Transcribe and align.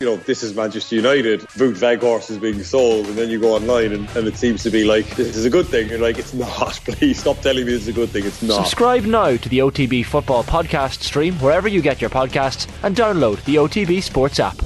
you 0.00 0.10
know, 0.10 0.16
this 0.16 0.42
is 0.42 0.54
Manchester 0.56 0.96
United, 0.96 1.40
Wout 1.56 1.74
Weghorst 1.76 2.28
is 2.28 2.38
being 2.38 2.62
sold, 2.64 3.06
and 3.06 3.16
then 3.16 3.30
you 3.30 3.40
go 3.40 3.54
online 3.54 3.92
and, 3.92 4.08
and, 4.16 4.26
it 4.26 4.36
seems 4.36 4.62
to 4.64 4.70
be 4.70 4.82
like, 4.84 5.06
this 5.16 5.36
is 5.36 5.44
a 5.44 5.50
good 5.50 5.66
thing. 5.66 5.88
You're 5.88 6.00
like, 6.00 6.18
it's 6.18 6.34
not. 6.34 6.72
Please 6.84 7.20
stop 7.20 7.38
telling 7.38 7.64
me 7.64 7.72
this 7.72 7.82
is 7.82 7.88
a 7.88 7.92
good 7.92 8.10
thing. 8.10 8.26
It's 8.26 8.42
not. 8.42 8.56
Subscribe 8.56 9.04
now 9.04 9.36
to 9.36 9.48
the 9.48 9.60
OTB 9.60 10.04
Football 10.04 10.42
Podcast 10.42 11.00
stream 11.02 11.34
wherever 11.36 11.68
you 11.68 11.80
get 11.80 12.00
your 12.00 12.10
podcasts 12.10 12.68
and 12.82 12.96
download 12.96 13.42
the 13.44 13.54
OTB 13.54 14.02
Sports 14.02 14.40
app. 14.40 14.56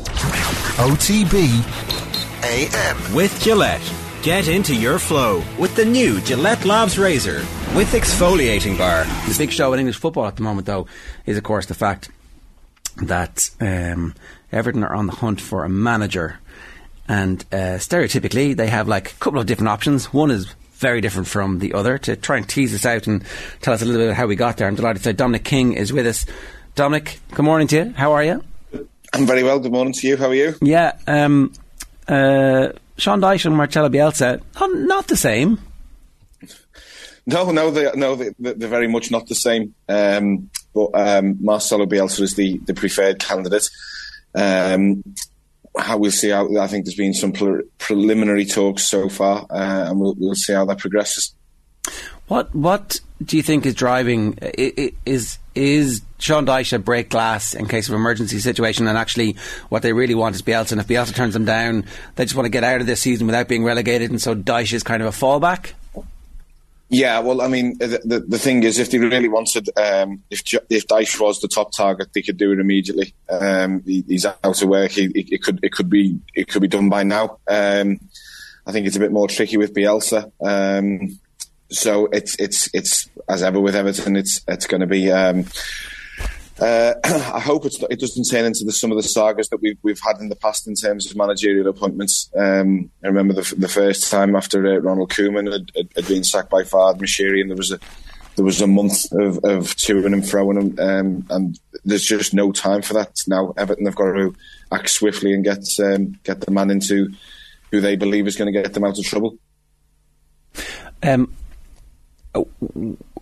OTB 0.79 1.45
AM. 2.45 3.15
With 3.15 3.39
Gillette. 3.43 3.95
Get 4.23 4.49
into 4.49 4.75
your 4.75 4.99
flow 4.99 5.45
with 5.59 5.77
the 5.77 5.85
new 5.85 6.21
Gillette 6.23 6.65
Labs 6.65 6.99
Razor 6.99 7.41
with 7.77 7.93
exfoliating 7.93 8.79
bar. 8.79 9.05
The 9.05 9.35
big 9.37 9.53
show 9.53 9.73
in 9.75 9.79
English 9.79 9.99
football 9.99 10.27
at 10.27 10.37
the 10.37 10.43
moment, 10.43 10.67
though, 10.67 10.87
is 11.27 11.37
of 11.37 11.45
course 11.45 11.67
the 11.67 11.75
fact 11.75 12.11
that 12.97 13.51
um, 13.61 14.15
Everton 14.53 14.85
are 14.85 14.95
on 14.95 15.07
the 15.07 15.15
hunt 15.15 15.41
for 15.41 15.65
a 15.65 15.69
manager. 15.69 16.39
And 17.09 17.45
uh, 17.53 17.79
stereotypically, 17.79 18.57
they 18.57 18.69
have 18.69 18.89
like 18.89 19.13
a 19.13 19.15
couple 19.15 19.41
of 19.41 19.47
different 19.47 19.69
options. 19.69 20.13
One 20.13 20.31
is 20.31 20.47
very 20.75 21.01
different 21.01 21.27
from 21.27 21.59
the 21.59 21.75
other. 21.75 21.99
To 21.99 22.17
try 22.17 22.37
and 22.37 22.49
tease 22.49 22.75
us 22.75 22.87
out 22.87 23.07
and 23.07 23.25
tell 23.61 23.75
us 23.75 23.83
a 23.83 23.85
little 23.85 24.01
bit 24.01 24.11
of 24.11 24.17
how 24.17 24.27
we 24.27 24.37
got 24.37 24.57
there, 24.57 24.69
I'm 24.69 24.75
delighted 24.75 24.99
to 24.99 25.05
say 25.05 25.13
Dominic 25.13 25.45
King 25.45 25.73
is 25.73 25.93
with 25.93 26.07
us. 26.07 26.27
Dominic, 26.75 27.19
good 27.33 27.45
morning 27.45 27.67
to 27.69 27.77
you. 27.77 27.93
How 27.97 28.13
are 28.13 28.23
you? 28.23 28.45
I'm 29.13 29.27
very 29.27 29.43
well. 29.43 29.59
Good 29.59 29.73
morning 29.73 29.95
to 29.95 30.07
you. 30.07 30.17
How 30.17 30.29
are 30.29 30.35
you? 30.35 30.55
Yeah. 30.61 30.97
Um, 31.07 31.53
uh, 32.07 32.69
Sean 32.99 33.21
Dyche 33.21 33.47
and 33.47 33.57
Marcelo 33.57 33.89
Bielsa, 33.89 34.43
not 34.61 35.09
the 35.09 35.17
same. 35.17 35.61
No, 37.27 37.51
no, 37.51 37.71
they, 37.71 37.91
no, 37.95 38.17
they, 38.17 38.29
are 38.51 38.69
very 38.69 38.89
much 38.89 39.11
not 39.11 39.27
the 39.27 39.35
same. 39.35 39.75
Um, 39.89 40.51
but 40.75 40.91
um, 40.95 41.37
Marcelo 41.41 41.87
Bielsa 41.87 42.21
is 42.23 42.35
the, 42.35 42.59
the 42.67 42.75
preferred 42.75 43.19
candidate. 43.19 43.69
Um, 44.35 45.03
how 45.79 45.99
we'll 45.99 46.11
see 46.11 46.31
how 46.31 46.49
I 46.59 46.67
think 46.67 46.85
there's 46.85 46.97
been 46.97 47.15
some 47.15 47.33
pre- 47.33 47.63
preliminary 47.79 48.45
talks 48.45 48.85
so 48.85 49.09
far, 49.09 49.47
uh, 49.51 49.91
and 49.91 50.01
we'll, 50.01 50.15
we'll 50.19 50.35
see 50.35 50.53
how 50.53 50.65
that 50.67 50.79
progresses. 50.79 51.35
What 52.27 52.55
what 52.55 53.01
do 53.25 53.37
you 53.37 53.43
think 53.43 53.65
is 53.65 53.75
driving 53.75 54.39
is 54.43 55.39
is 55.55 56.03
Sean 56.19 56.47
Dyche 56.47 56.73
a 56.73 56.79
break 56.79 57.09
glass 57.09 57.55
in 57.55 57.67
case 57.67 57.89
of 57.89 57.95
emergency 57.95 58.39
situation, 58.39 58.87
and 58.87 58.99
actually 58.99 59.37
what 59.71 59.83
they 59.83 59.93
really 59.93 60.15
want 60.15 60.35
is 60.35 60.43
Bielsa, 60.43 60.73
and 60.73 60.81
if 60.81 60.87
Bielsa 60.87 61.15
turns 61.15 61.35
them 61.35 61.45
down, 61.45 61.85
they 62.17 62.25
just 62.25 62.35
want 62.35 62.45
to 62.45 62.51
get 62.51 62.65
out 62.65 62.81
of 62.81 62.87
this 62.87 63.01
season 63.01 63.27
without 63.27 63.49
being 63.49 63.65
relegated, 63.65 64.11
and 64.11 64.21
so 64.21 64.35
Dyche 64.35 64.75
is 64.75 64.83
kind 64.83 65.03
of 65.03 65.09
a 65.09 65.17
fallback. 65.17 65.73
Yeah, 66.91 67.19
well, 67.19 67.43
I 67.43 67.49
mean, 67.49 67.77
the, 67.79 68.01
the, 68.03 68.21
the 68.21 68.39
thing 68.39 68.63
is, 68.63 68.79
if 68.79 68.91
they 68.91 68.99
really 68.99 69.29
wanted, 69.29 69.69
um, 69.77 70.23
if 70.31 70.43
if 70.71 70.87
Dyche 70.87 71.21
was 71.21 71.39
the 71.41 71.49
top 71.49 71.73
target, 71.73 72.15
they 72.15 72.23
could 72.23 72.39
do 72.39 72.53
it 72.53 72.61
immediately. 72.61 73.13
Um, 73.29 73.83
he, 73.85 74.03
he's 74.09 74.25
out 74.25 74.39
of 74.43 74.69
work. 74.69 74.93
He, 74.93 75.05
it 75.15 75.43
could 75.43 75.61
it 75.63 75.73
could 75.73 75.91
be 75.91 76.19
it 76.35 76.49
could 76.49 76.63
be 76.63 76.69
done 76.69 76.89
by 76.89 77.03
now. 77.03 77.39
Um, 77.47 78.01
I 78.67 78.73
think 78.73 78.87
it's 78.87 78.97
a 78.97 79.01
bit 79.01 79.13
more 79.13 79.29
tricky 79.29 79.59
with 79.59 79.75
Bielsa. 79.75 80.33
Um, 80.43 81.19
so 81.71 82.07
it's 82.07 82.37
it's 82.39 82.71
it's 82.73 83.11
as 83.29 83.43
ever 83.43 83.61
with 83.61 83.77
Everton. 83.77 84.17
It's 84.17 84.41
it's 84.49 84.67
going 84.67 84.81
to 84.81 84.87
be 84.87 85.11
um, 85.13 85.45
uh, 86.61 86.95
I 87.05 87.41
hope 87.41 87.65
it 87.67 88.01
doesn't 88.01 88.25
turn 88.25 88.45
into 88.45 88.65
the, 88.65 88.73
some 88.73 88.91
of 88.91 88.97
the 88.97 89.03
sagas 89.03 89.49
that 89.49 89.61
we've, 89.61 89.79
we've 89.83 90.01
had 90.01 90.19
in 90.21 90.29
the 90.29 90.37
past 90.37 90.67
in 90.67 90.75
terms 90.75 91.11
of 91.11 91.17
managerial 91.17 91.69
appointments. 91.69 92.31
Um, 92.37 92.91
I 93.03 93.09
remember 93.09 93.35
the, 93.35 93.55
the, 93.57 93.69
first 93.69 94.11
time 94.11 94.35
after 94.35 94.67
uh, 94.67 94.79
Ronald 94.79 95.11
Koeman 95.11 95.53
had, 95.53 95.71
had, 95.95 96.09
been 96.09 96.25
sacked 96.25 96.51
by 96.51 96.63
Farhad 96.63 96.99
Moshiri, 96.99 97.41
and 97.41 97.51
there 97.51 97.57
was 97.57 97.71
a 97.71 97.79
there 98.37 98.45
was 98.45 98.61
a 98.61 98.69
month 98.69 99.11
of, 99.13 99.39
of 99.39 99.75
toing 99.75 100.13
and 100.13 100.25
throwing, 100.25 100.79
um, 100.81 101.27
and 101.29 101.59
there's 101.85 102.05
just 102.05 102.33
no 102.33 102.53
time 102.53 102.83
for 102.83 102.95
that 102.95 103.17
now. 103.27 103.53
Everton 103.57 103.87
have 103.87 103.97
got 103.97 104.13
to 104.13 104.35
act 104.71 104.91
swiftly 104.91 105.35
and 105.35 105.45
get 105.45 105.65
um, 105.81 106.19
get 106.23 106.41
the 106.41 106.53
man 106.53 106.71
into 106.71 107.13
who 107.71 107.81
they 107.81 107.97
believe 107.97 108.27
is 108.27 108.37
going 108.37 108.53
to 108.53 108.63
get 108.63 108.73
them 108.73 108.85
out 108.85 108.99
of 108.99 109.05
trouble. 109.05 109.37
Um, 111.03 111.33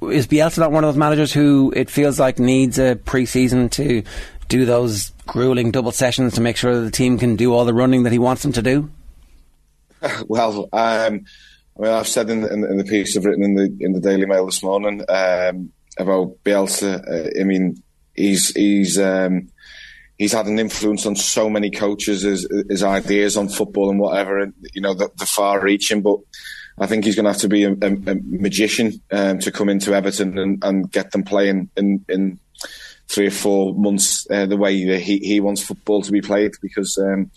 is 0.02 0.26
Bielsa 0.26 0.58
not 0.58 0.72
one 0.72 0.84
of 0.84 0.88
those 0.88 0.98
managers 0.98 1.32
who 1.32 1.72
it 1.74 1.90
feels 1.90 2.18
like 2.18 2.38
needs 2.38 2.78
a 2.78 2.96
pre-season 2.96 3.68
to 3.70 4.02
do 4.48 4.64
those 4.64 5.10
grueling 5.26 5.70
double 5.70 5.92
sessions 5.92 6.34
to 6.34 6.40
make 6.40 6.56
sure 6.56 6.74
that 6.74 6.82
the 6.82 6.90
team 6.90 7.18
can 7.18 7.36
do 7.36 7.52
all 7.52 7.64
the 7.64 7.74
running 7.74 8.04
that 8.04 8.12
he 8.12 8.18
wants 8.18 8.42
them 8.42 8.52
to 8.52 8.62
do? 8.62 8.90
Well, 10.28 10.68
um, 10.72 11.24
I 11.78 11.82
mean, 11.82 11.90
I've 11.90 12.06
said 12.06 12.30
in, 12.30 12.44
in, 12.44 12.78
the 12.78 12.84
piece 12.84 13.16
I've 13.16 13.24
written 13.24 13.42
in 13.42 13.54
the 13.54 13.76
in 13.80 13.92
the 13.92 14.00
Daily 14.00 14.26
Mail 14.26 14.46
this 14.46 14.62
morning 14.62 15.02
um, 15.08 15.72
about 15.98 16.36
Bielsa. 16.44 17.00
Uh, 17.00 17.40
I 17.40 17.44
mean, 17.44 17.82
he's 18.14 18.50
he's 18.50 18.98
um, 18.98 19.48
he's 20.16 20.32
had 20.32 20.46
an 20.46 20.58
influence 20.58 21.06
on 21.06 21.16
so 21.16 21.50
many 21.50 21.70
coaches, 21.70 22.22
his, 22.22 22.48
his 22.68 22.82
ideas 22.82 23.36
on 23.36 23.48
football 23.48 23.90
and 23.90 23.98
whatever, 23.98 24.38
and 24.38 24.54
you 24.74 24.80
know 24.80 24.94
the, 24.94 25.10
the 25.16 25.26
far-reaching, 25.26 26.02
but 26.02 26.18
I 26.78 26.86
think 26.86 27.04
he's 27.04 27.14
going 27.14 27.24
to 27.24 27.32
have 27.32 27.40
to 27.40 27.48
be 27.48 27.64
a, 27.64 27.72
a, 27.72 28.12
a 28.12 28.14
magician 28.24 29.00
um, 29.10 29.38
to 29.40 29.50
come 29.50 29.68
into 29.68 29.94
Everton 29.94 30.38
and, 30.38 30.62
and, 30.62 30.90
get 30.90 31.10
them 31.10 31.22
playing 31.22 31.70
in, 31.76 32.04
in 32.08 32.38
three 33.08 33.26
or 33.26 33.30
four 33.30 33.74
months 33.74 34.26
uh, 34.30 34.46
the 34.46 34.56
way 34.56 34.84
that 34.86 35.00
he, 35.00 35.18
he 35.18 35.40
wants 35.40 35.62
football 35.62 36.02
to 36.02 36.12
be 36.12 36.20
played 36.20 36.52
because 36.60 36.98
um, 36.98 37.30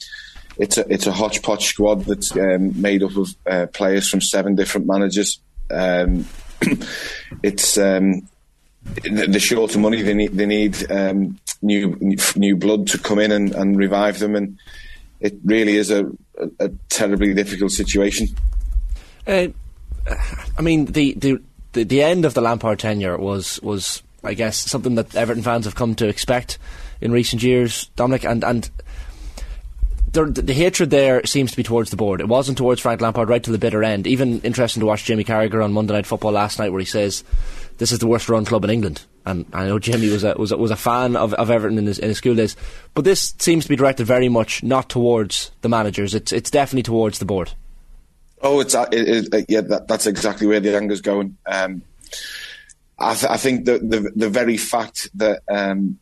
it's 0.58 0.78
a 0.78 0.86
it's 0.94 1.08
a 1.08 1.12
hodgepodge 1.12 1.66
squad 1.66 2.02
that's 2.02 2.36
um, 2.36 2.80
made 2.80 3.02
up 3.02 3.16
of 3.16 3.30
uh, 3.50 3.68
players 3.68 4.10
from 4.10 4.20
seven 4.20 4.56
different 4.56 4.88
managers. 4.88 5.40
Um, 5.72 6.26
it's 7.44 7.78
um, 7.78 8.28
the 9.04 9.40
short 9.40 9.74
of 9.74 9.82
money 9.82 10.02
they 10.02 10.14
need 10.14 10.34
they 10.34 10.46
need 10.46 10.92
um, 10.92 11.40
new 11.62 11.98
new 12.36 12.58
blood 12.58 12.88
to 12.88 12.98
come 12.98 13.20
in 13.20 13.32
and, 13.32 13.56
and 13.56 13.78
revive 13.78 14.20
them 14.20 14.36
and 14.36 14.58
it 15.20 15.36
really 15.44 15.76
is 15.76 15.92
a, 15.92 16.10
a 16.60 16.70
terribly 16.90 17.34
difficult 17.34 17.72
situation. 17.72 18.28
Uh, 19.28 19.48
I 20.58 20.62
mean, 20.62 20.86
the, 20.86 21.14
the, 21.14 21.42
the 21.74 21.84
the 21.84 22.04
end 22.04 22.26
of 22.26 22.34
the 22.34 22.42
Lampard 22.42 22.80
tenure 22.80 23.18
was 23.18 23.62
was 23.62 24.04
I 24.24 24.34
guess 24.34 24.58
something 24.58 24.96
that 24.96 25.16
Everton 25.16 25.44
fans 25.44 25.66
have 25.66 25.76
come 25.76 25.96
to 25.96 26.08
expect 26.08 26.58
in 27.02 27.12
recent 27.12 27.44
years, 27.44 27.90
Dominic, 27.96 28.26
and 28.26 28.44
and. 28.44 28.70
The, 30.12 30.26
the, 30.26 30.54
hatred 30.56 30.90
there 30.90 31.24
seems 31.28 31.52
to 31.52 31.58
be 31.58 31.62
towards 31.62 31.92
the 31.92 31.96
board. 31.96 32.20
It 32.20 32.28
wasn't 32.28 32.58
towards 32.58 32.82
Frank 32.82 33.00
Lampard 33.00 33.30
right 33.30 33.44
to 33.44 33.52
the 33.52 33.60
bitter 33.60 33.84
end. 33.84 34.08
Even 34.08 34.42
interesting 34.42 34.80
to 34.80 34.88
watch 34.88 35.04
Jimmy 35.04 35.24
Carragher 35.24 35.64
on 35.64 35.72
Monday 35.72 35.94
Night 35.94 36.08
Football 36.08 36.32
last 36.32 36.58
night, 36.58 36.72
where 36.72 36.80
he 36.80 36.86
says, 36.86 37.24
"This 37.78 37.92
is 37.92 38.00
the 38.00 38.08
worst 38.08 38.28
run 38.28 38.44
club 38.44 38.64
in 38.64 38.72
England." 38.72 39.04
And 39.24 39.46
I 39.54 39.68
know 39.68 39.78
Jimmy 39.78 40.10
was 40.10 40.24
a 40.24 40.34
was 40.34 40.52
a, 40.52 40.58
was 40.58 40.72
a 40.72 40.76
fan 40.76 41.16
of, 41.16 41.36
of 41.36 41.52
Everton 41.52 41.78
in 41.78 41.86
his, 41.86 42.00
in 42.00 42.08
his 42.08 42.18
school 42.18 42.34
days, 42.34 42.56
but 42.96 43.06
this 43.06 43.36
seems 43.38 43.66
to 43.66 43.70
be 43.70 43.76
directed 43.76 44.08
very 44.08 44.30
much 44.30 44.64
not 44.64 44.90
towards 44.90 45.52
the 45.62 45.70
managers. 45.70 46.16
It's 46.16 46.32
it's 46.32 46.50
definitely 46.50 46.84
towards 46.84 47.20
the 47.20 47.26
board. 47.26 47.52
Oh, 48.42 48.60
it's 48.62 48.76
uh, 48.76 48.88
it, 48.92 49.34
it, 49.34 49.46
yeah, 49.50 49.62
that, 49.62 49.88
that's 49.88 50.08
exactly 50.08 50.48
where 50.48 50.60
the 50.60 50.76
anger's 50.76 51.02
going. 51.02 51.38
Um, 51.46 51.82
I, 52.98 53.14
th- 53.16 53.32
I, 53.32 53.38
think 53.38 53.66
the, 53.66 53.80
the, 53.80 54.12
the 54.16 54.30
very 54.30 54.58
fact 54.58 55.10
that 55.16 55.42
um, 55.50 56.00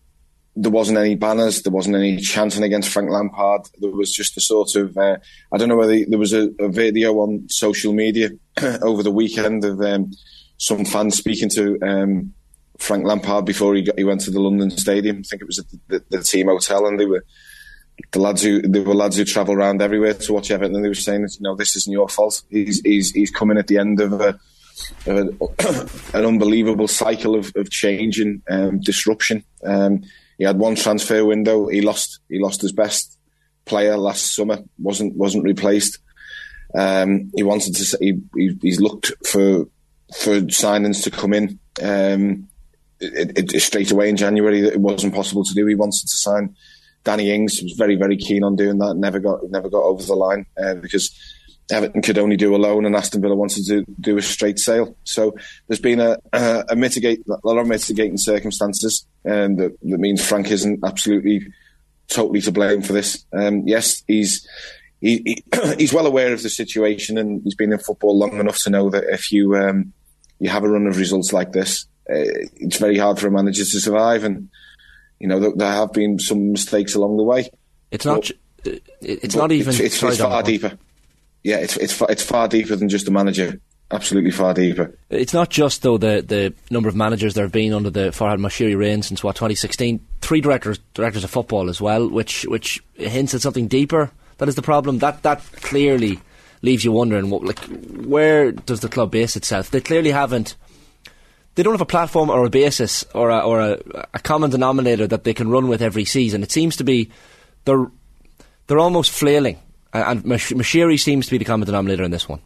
there 0.56 0.72
wasn't 0.72 0.98
any 0.98 1.16
banners, 1.16 1.62
there 1.62 1.74
wasn't 1.74 1.96
any 1.96 2.18
chanting 2.18 2.64
against 2.64 2.90
Frank 2.90 3.10
Lampard. 3.10 3.70
There 3.80 3.92
was 3.92 4.12
just 4.12 4.38
a 4.38 4.42
sort 4.42 4.76
of 4.76 4.98
uh, 4.98 5.18
I 5.52 5.58
don't 5.58 5.70
know 5.70 5.78
whether 5.78 6.06
there 6.08 6.20
was 6.20 6.34
a, 6.34 6.50
a 6.60 6.70
video 6.70 7.20
on 7.20 7.48
social 7.50 7.94
media 7.94 8.30
over 8.82 9.04
the 9.04 9.12
weekend 9.12 9.66
of 9.66 9.82
um, 9.82 10.12
some 10.58 10.86
fans 10.86 11.18
speaking 11.18 11.50
to 11.50 11.80
um, 11.82 12.34
Frank 12.78 13.06
Lampard 13.06 13.46
before 13.46 13.76
he 13.76 13.84
got, 13.84 13.98
he 13.98 14.04
went 14.04 14.22
to 14.22 14.32
the 14.32 14.40
London 14.40 14.72
Stadium. 14.72 15.18
I 15.18 15.22
think 15.24 15.42
it 15.42 15.48
was 15.48 15.60
at 15.60 15.70
the, 15.70 15.80
the, 15.88 16.18
the 16.18 16.24
team 16.24 16.48
hotel, 16.48 16.88
and 16.88 17.00
they 17.00 17.06
were 17.06 17.24
the 18.12 18.20
lads 18.20 18.44
who 18.44 18.62
there 18.62 18.84
were 18.84 18.94
lads 18.94 19.18
who 19.18 19.26
travel 19.26 19.56
around 19.56 19.82
everywhere 19.82 20.14
to 20.14 20.34
watch 20.34 20.52
Everton. 20.52 20.76
And 20.76 20.86
they 20.86 20.90
were 20.90 20.96
saying, 20.96 21.22
you 21.22 21.42
know, 21.42 21.56
this 21.56 21.76
isn't 21.76 21.92
your 21.92 22.10
fault. 22.10 22.44
He's 22.50 22.82
he's 22.82 23.12
he's 23.12 23.32
coming 23.32 23.58
at 23.58 23.68
the 23.68 23.78
end 23.78 24.00
of 24.00 24.14
a, 24.14 24.40
of 25.06 25.18
a 25.18 25.90
an 26.18 26.26
unbelievable 26.26 26.88
cycle 26.88 27.36
of, 27.36 27.52
of 27.56 27.70
change 27.70 28.20
and 28.20 28.42
um, 28.50 28.80
disruption. 28.80 29.44
Um, 29.64 30.04
he 30.38 30.44
had 30.44 30.60
one 30.60 30.76
transfer 30.76 31.26
window. 31.26 31.68
He 31.68 31.82
lost 31.82 32.20
he 32.30 32.40
lost 32.40 32.62
his 32.62 32.72
best 32.72 33.18
player 33.66 33.98
last 33.98 34.36
summer. 34.36 34.60
wasn't 34.80 35.16
wasn't 35.16 35.44
replaced. 35.44 36.00
Um, 36.76 37.32
he 37.36 37.44
wanted 37.44 37.76
to. 37.76 37.98
He, 38.00 38.22
he, 38.36 38.58
he's 38.62 38.80
looked 38.80 39.12
for 39.26 39.66
for 40.16 40.42
signings 40.42 41.04
to 41.04 41.12
come 41.12 41.34
in. 41.34 41.60
Um, 41.82 42.48
it, 43.00 43.54
it, 43.54 43.62
straight 43.62 43.92
away 43.92 44.10
in 44.10 44.18
January, 44.18 44.62
it 44.62 44.80
wasn't 44.80 45.14
possible 45.14 45.44
to 45.44 45.54
do. 45.54 45.66
He 45.66 45.76
wanted 45.76 46.02
to 46.02 46.16
sign 46.16 46.56
Danny 47.08 47.32
Ings 47.32 47.62
was 47.64 47.72
very, 47.78 47.96
very 47.96 48.18
keen 48.18 48.44
on 48.44 48.58
doing 48.58 48.80
that. 48.80 48.96
Never 48.98 49.22
got, 49.22 49.40
never 49.50 49.70
got 49.70 49.84
over 49.84 50.04
the 50.04 50.14
line 50.14 50.46
uh, 50.62 50.74
because 50.74 51.18
Everton 51.72 52.02
could 52.02 52.18
only 52.18 52.36
do 52.36 52.54
a 52.54 52.58
loan, 52.58 52.86
and 52.86 52.98
Aston 52.98 53.22
Villa 53.22 53.34
wanted 53.34 53.66
to 53.68 53.86
do 53.98 54.18
a 54.18 54.22
straight 54.22 54.60
sale. 54.60 54.98
So 55.06 55.34
there's 55.68 55.80
been 55.80 56.02
a, 56.02 56.18
a, 56.34 56.66
a 56.72 56.76
mitigate, 56.76 57.24
a 57.30 57.48
lot 57.48 57.60
of 57.60 57.66
mitigating 57.66 58.18
circumstances, 58.18 59.08
and 59.24 59.58
that, 59.58 59.72
that, 59.84 60.00
means 60.00 60.28
Frank 60.28 60.52
isn't 60.52 60.82
absolutely, 60.86 61.48
totally 62.10 62.42
to 62.42 62.52
blame 62.52 62.82
for 62.82 62.92
this. 62.92 63.26
Um, 63.32 63.64
yes, 63.66 64.04
he's. 64.06 64.46
He, 65.00 65.22
he, 65.26 65.44
he's 65.78 65.94
well 65.94 66.08
aware 66.08 66.34
of 66.34 66.44
the 66.44 66.50
situation, 66.50 67.18
and 67.18 67.42
he's 67.42 67.56
been 67.56 67.72
in 67.72 67.80
football 67.80 68.18
long 68.18 68.38
enough 68.38 68.62
to 68.64 68.70
know 68.70 68.90
that 68.90 69.06
if 69.06 69.32
you 69.32 69.56
um, 69.56 69.94
you 70.40 70.50
have 70.50 70.66
a 70.66 70.70
run 70.70 70.88
of 70.88 70.98
results 70.98 71.32
like 71.32 71.54
this, 71.54 71.86
uh, 72.10 72.44
it's 72.58 72.78
very 72.78 72.98
hard 72.98 73.18
for 73.18 73.28
a 73.28 73.32
manager 73.32 73.64
to 73.64 73.80
survive. 73.80 74.26
And 74.26 74.50
you 75.20 75.28
know, 75.28 75.52
there 75.52 75.72
have 75.72 75.94
been 75.94 76.20
some 76.20 76.52
mistakes 76.52 76.96
along 76.96 77.18
the 77.18 77.24
way. 77.24 77.50
It's 77.92 78.06
not. 78.06 78.32
But, 78.64 78.74
uh, 78.74 78.78
it's 79.02 79.36
but 79.36 79.42
not 79.42 79.52
even. 79.52 79.70
It's, 79.70 79.80
it's, 79.80 80.04
it's 80.04 80.18
far 80.18 80.44
deeper. 80.44 80.78
Yeah, 81.44 81.58
it's 81.58 81.78
it's 81.78 81.94
far, 81.94 82.12
it's 82.12 82.24
far 82.24 82.48
deeper 82.48 82.76
than 82.76 82.90
just 82.90 83.06
the 83.06 83.12
manager. 83.12 83.60
Absolutely 83.90 84.32
far 84.32 84.54
deeper. 84.54 84.98
It's 85.10 85.34
not 85.34 85.50
just 85.50 85.82
though 85.82 85.98
the 85.98 86.24
the 86.26 86.54
number 86.70 86.90
of 86.90 86.96
managers 86.96 87.36
there 87.36 87.46
have 87.46 87.54
been 87.54 87.74
under 87.74 87.90
the 87.90 88.10
Farhad 88.10 88.40
Moshiri 88.40 88.78
reign 88.78 89.02
since 89.02 89.24
what 89.24 89.36
2016. 89.38 90.06
Three 90.22 90.42
directors 90.42 90.80
directors 90.94 91.24
of 91.24 91.30
football 91.30 91.70
as 91.70 91.80
well, 91.80 92.08
which 92.10 92.44
which 92.46 92.84
hints 92.96 93.34
at 93.34 93.42
something 93.42 93.68
deeper. 93.68 94.12
That 94.40 94.50
is 94.50 94.56
the 94.56 94.62
problem. 94.62 95.00
That 95.00 95.24
that 95.24 95.42
clearly 95.62 96.20
leaves 96.62 96.84
you 96.84 96.92
wondering 96.92 97.30
what 97.30 97.44
like 97.44 97.60
where 98.06 98.52
does 98.52 98.82
the 98.82 98.90
club 98.90 99.12
base 99.12 99.38
itself? 99.38 99.72
They 99.72 99.80
clearly 99.80 100.12
haven't 100.12 100.56
they 101.58 101.64
don't 101.64 101.74
have 101.74 101.82
a 101.82 101.86
platform 101.86 102.30
or 102.30 102.46
a 102.46 102.52
basis 102.52 103.04
or 103.16 103.32
a, 103.32 103.40
or 103.40 103.60
a, 103.60 103.80
a, 104.14 104.20
common 104.20 104.52
denominator 104.52 105.08
that 105.08 105.24
they 105.24 105.34
can 105.34 105.50
run 105.50 105.68
with 105.68 105.82
every 105.82 106.06
season. 106.06 106.44
It 106.44 106.52
seems 106.52 106.76
to 106.76 106.84
be 106.84 107.10
they're 107.66 107.88
they're 108.68 108.78
almost 108.78 109.10
flailing, 109.10 109.58
and 109.92 110.24
Moshiri 110.24 111.00
seems 111.00 111.26
to 111.26 111.32
be 111.32 111.40
the 111.40 111.46
common 111.46 111.66
denominator 111.66 112.04
in 112.04 112.12
this 112.12 112.30
one. 112.30 112.42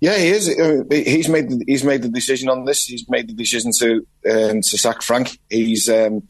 Yeah, 0.00 0.18
he 0.18 0.28
is. 0.28 0.48
Uh, 0.50 0.84
he's 0.90 1.30
made 1.30 1.48
the, 1.48 1.64
he's 1.66 1.82
made 1.82 2.02
the 2.02 2.10
decision 2.10 2.50
on 2.50 2.66
this. 2.66 2.84
He's 2.84 3.08
made 3.08 3.26
the 3.26 3.32
decision 3.32 3.72
to 3.78 4.06
um, 4.30 4.60
to 4.60 4.78
sack 4.78 5.00
Frank. 5.00 5.38
He's 5.48 5.88
um, 5.88 6.24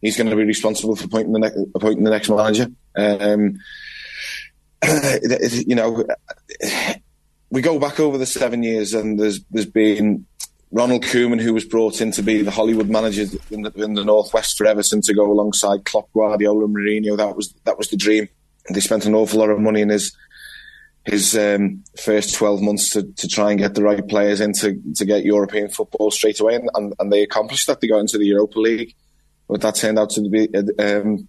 he's 0.00 0.16
going 0.16 0.30
to 0.30 0.36
be 0.36 0.44
responsible 0.44 0.96
for 0.96 1.04
appointing 1.04 1.32
the, 1.32 1.38
ne- 1.38 1.66
appointing 1.76 2.02
the 2.02 2.10
next 2.10 2.28
manager. 2.28 2.66
Um, 2.96 3.60
you 5.64 5.76
know, 5.76 6.04
we 7.50 7.62
go 7.62 7.78
back 7.78 8.00
over 8.00 8.18
the 8.18 8.26
seven 8.26 8.64
years, 8.64 8.94
and 8.94 9.20
there's 9.20 9.44
there's 9.52 9.66
been 9.66 10.26
Ronald 10.70 11.04
Koeman, 11.04 11.40
who 11.40 11.54
was 11.54 11.64
brought 11.64 12.00
in 12.00 12.10
to 12.12 12.22
be 12.22 12.42
the 12.42 12.50
Hollywood 12.50 12.90
manager 12.90 13.26
in 13.50 13.62
the, 13.62 13.72
in 13.76 13.94
the 13.94 14.04
Northwest 14.04 14.56
for 14.56 14.66
Everton 14.66 15.00
to 15.02 15.14
go 15.14 15.30
alongside 15.30 15.84
Klopp, 15.84 16.12
Guardiola, 16.12 16.64
and 16.64 16.74
Mourinho. 16.74 17.16
That 17.16 17.36
was 17.36 17.54
that 17.64 17.78
was 17.78 17.88
the 17.88 17.96
dream. 17.96 18.28
They 18.70 18.80
spent 18.80 19.06
an 19.06 19.14
awful 19.14 19.40
lot 19.40 19.50
of 19.50 19.60
money 19.60 19.82
in 19.82 19.90
his 19.90 20.16
his 21.04 21.36
um, 21.36 21.84
first 22.02 22.34
12 22.34 22.62
months 22.62 22.90
to, 22.90 23.02
to 23.02 23.28
try 23.28 23.50
and 23.50 23.60
get 23.60 23.74
the 23.74 23.82
right 23.82 24.06
players 24.08 24.40
in 24.40 24.54
to, 24.54 24.80
to 24.94 25.04
get 25.04 25.24
European 25.24 25.68
football 25.68 26.10
straight 26.10 26.40
away. 26.40 26.54
And, 26.54 26.70
and, 26.74 26.94
and, 26.98 27.12
they 27.12 27.22
accomplished 27.22 27.66
that. 27.66 27.80
They 27.80 27.88
got 27.88 27.98
into 27.98 28.16
the 28.16 28.24
Europa 28.24 28.58
League. 28.58 28.94
But 29.46 29.60
that 29.60 29.74
turned 29.74 29.98
out 29.98 30.10
to 30.10 30.28
be 30.30 30.48
a, 30.54 31.02
um, 31.02 31.28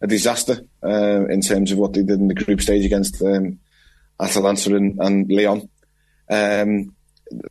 a 0.00 0.06
disaster 0.06 0.60
uh, 0.82 1.26
in 1.28 1.42
terms 1.42 1.70
of 1.70 1.76
what 1.76 1.92
they 1.92 2.02
did 2.02 2.18
in 2.18 2.28
the 2.28 2.34
group 2.34 2.62
stage 2.62 2.86
against 2.86 3.20
um, 3.22 3.58
Atalanta 4.18 4.74
and, 4.74 4.98
and 4.98 5.30
Lyon. 5.30 5.68
Um, 6.30 6.94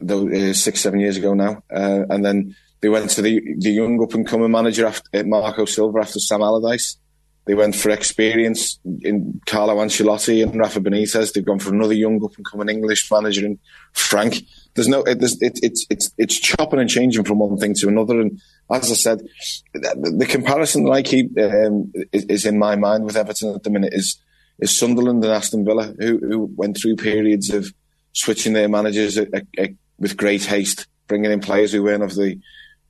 uh, 0.10 0.54
six, 0.54 0.82
seven 0.82 1.00
years 1.00 1.18
ago 1.18 1.34
now. 1.34 1.64
Uh, 1.74 2.06
and 2.10 2.26
then 2.26 2.56
they 2.82 2.90
went 2.90 3.10
to 3.12 3.22
the, 3.22 3.42
the 3.58 3.72
young 3.72 4.02
up 4.02 4.14
and 4.14 4.28
coming 4.28 4.52
manager 4.52 4.86
after 4.86 5.08
uh, 5.14 5.24
Marco 5.24 5.66
Silva 5.66 6.00
after 6.00 6.20
Sam 6.20 6.42
Allardyce. 6.42 6.98
They 7.46 7.56
went 7.56 7.76
for 7.76 7.90
experience 7.90 8.80
in 9.02 9.42
Carlo 9.48 9.78
Ancelotti 9.78 10.44
and 10.44 10.56
Rafa 10.56 10.82
Benitez. 10.82 11.34
They've 11.34 11.44
gone 11.44 11.58
for 11.58 11.74
another 11.74 11.96
young 11.96 12.24
up 12.24 12.36
and 12.38 12.46
coming 12.46 12.70
English 12.70 13.10
manager 13.12 13.44
in 13.44 13.58
Frank. 13.94 14.44
There's 14.76 14.88
no, 14.88 15.02
it, 15.02 15.20
there's, 15.20 15.42
it, 15.42 15.60
it's 15.64 15.84
it's 15.90 16.12
it's 16.18 16.40
chopping 16.40 16.80
and 16.80 16.88
changing 16.88 17.24
from 17.24 17.40
one 17.40 17.58
thing 17.58 17.74
to 17.76 17.88
another. 17.88 18.22
And 18.22 18.40
as 18.70 18.92
I 18.92 18.94
said, 18.94 19.28
the, 19.74 20.16
the 20.20 20.28
comparison 20.28 20.84
that 20.84 20.92
I 20.92 21.02
keep 21.02 21.36
um, 21.40 21.92
is, 22.14 22.26
is, 22.26 22.46
in 22.46 22.60
my 22.60 22.76
mind 22.76 23.06
with 23.06 23.18
Everton 23.18 23.56
at 23.56 23.64
the 23.64 23.72
minute 23.72 23.94
is 23.94 24.22
is 24.60 24.78
Sunderland 24.78 25.24
and 25.24 25.34
Aston 25.34 25.66
Villa, 25.66 25.96
who, 25.98 26.20
who 26.20 26.52
went 26.56 26.78
through 26.78 26.98
periods 26.98 27.50
of 27.50 27.74
switching 28.14 28.54
their 28.54 28.70
managers 28.70 29.18
a, 29.18 29.28
a, 29.34 29.42
a, 29.58 29.76
with 29.98 30.18
great 30.18 30.46
haste, 30.46 30.88
bringing 31.08 31.32
in 31.32 31.40
players 31.40 31.72
who 31.72 31.84
weren't 31.84 32.04
of 32.04 32.16
the 32.16 32.40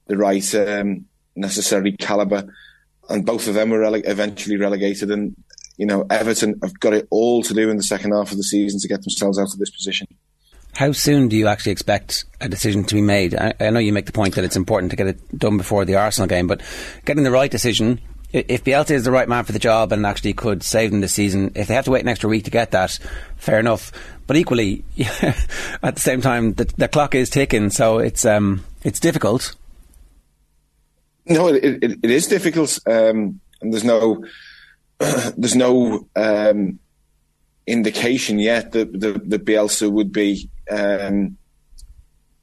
the 0.07 0.17
right 0.17 0.55
um, 0.55 1.05
necessary 1.35 1.91
caliber, 1.93 2.51
and 3.09 3.25
both 3.25 3.47
of 3.47 3.53
them 3.53 3.69
were 3.69 3.79
rele- 3.79 4.07
eventually 4.07 4.57
relegated. 4.57 5.11
And 5.11 5.35
you 5.77 5.85
know, 5.85 6.05
Everton 6.09 6.59
have 6.63 6.79
got 6.79 6.93
it 6.93 7.07
all 7.09 7.43
to 7.43 7.53
do 7.53 7.69
in 7.69 7.77
the 7.77 7.83
second 7.83 8.11
half 8.11 8.31
of 8.31 8.37
the 8.37 8.43
season 8.43 8.79
to 8.79 8.87
get 8.87 9.01
themselves 9.01 9.39
out 9.39 9.53
of 9.53 9.59
this 9.59 9.69
position. 9.69 10.07
How 10.73 10.91
soon 10.91 11.27
do 11.29 11.35
you 11.35 11.47
actually 11.47 11.71
expect 11.71 12.25
a 12.41 12.47
decision 12.47 12.83
to 12.85 12.95
be 12.95 13.01
made? 13.01 13.35
I, 13.35 13.53
I 13.59 13.69
know 13.69 13.79
you 13.79 13.93
make 13.93 14.05
the 14.05 14.11
point 14.11 14.35
that 14.35 14.43
it's 14.43 14.55
important 14.55 14.91
to 14.91 14.95
get 14.95 15.07
it 15.07 15.37
done 15.37 15.57
before 15.57 15.85
the 15.85 15.95
Arsenal 15.95 16.27
game, 16.27 16.47
but 16.47 16.61
getting 17.05 17.23
the 17.23 17.31
right 17.31 17.49
decision 17.49 17.99
if 18.31 18.63
Bielsa 18.63 18.91
is 18.91 19.05
the 19.05 19.11
right 19.11 19.27
man 19.27 19.43
for 19.43 19.51
the 19.51 19.59
job 19.59 19.91
and 19.91 20.05
actually 20.05 20.33
could 20.33 20.61
save 20.61 20.91
them 20.91 21.01
this 21.01 21.13
season, 21.13 21.51
if 21.55 21.67
they 21.67 21.73
have 21.73 21.85
to 21.85 21.91
wait 21.91 22.01
an 22.01 22.07
extra 22.07 22.29
week 22.29 22.45
to 22.45 22.51
get 22.51 22.71
that, 22.71 22.99
fair 23.37 23.59
enough. 23.59 23.91
But 24.27 24.37
equally, 24.37 24.83
at 25.81 25.95
the 25.95 25.99
same 25.99 26.21
time, 26.21 26.53
the, 26.53 26.65
the, 26.77 26.87
clock 26.87 27.15
is 27.15 27.29
ticking, 27.29 27.71
so 27.71 27.97
it's 27.97 28.25
um, 28.25 28.63
it's 28.83 28.99
difficult. 28.99 29.55
No, 31.25 31.47
it, 31.47 31.83
it, 31.83 31.99
it 32.03 32.11
is 32.11 32.27
difficult, 32.27 32.79
um, 32.85 33.39
and 33.61 33.73
there's 33.73 33.83
no 33.83 34.23
there's 34.99 35.55
no 35.55 36.07
um, 36.15 36.79
indication 37.65 38.37
yet 38.37 38.71
that 38.73 38.91
the, 38.91 39.13
the 39.25 39.39
Bielsa 39.39 39.91
would 39.91 40.11
be. 40.11 40.49
Um, 40.69 41.37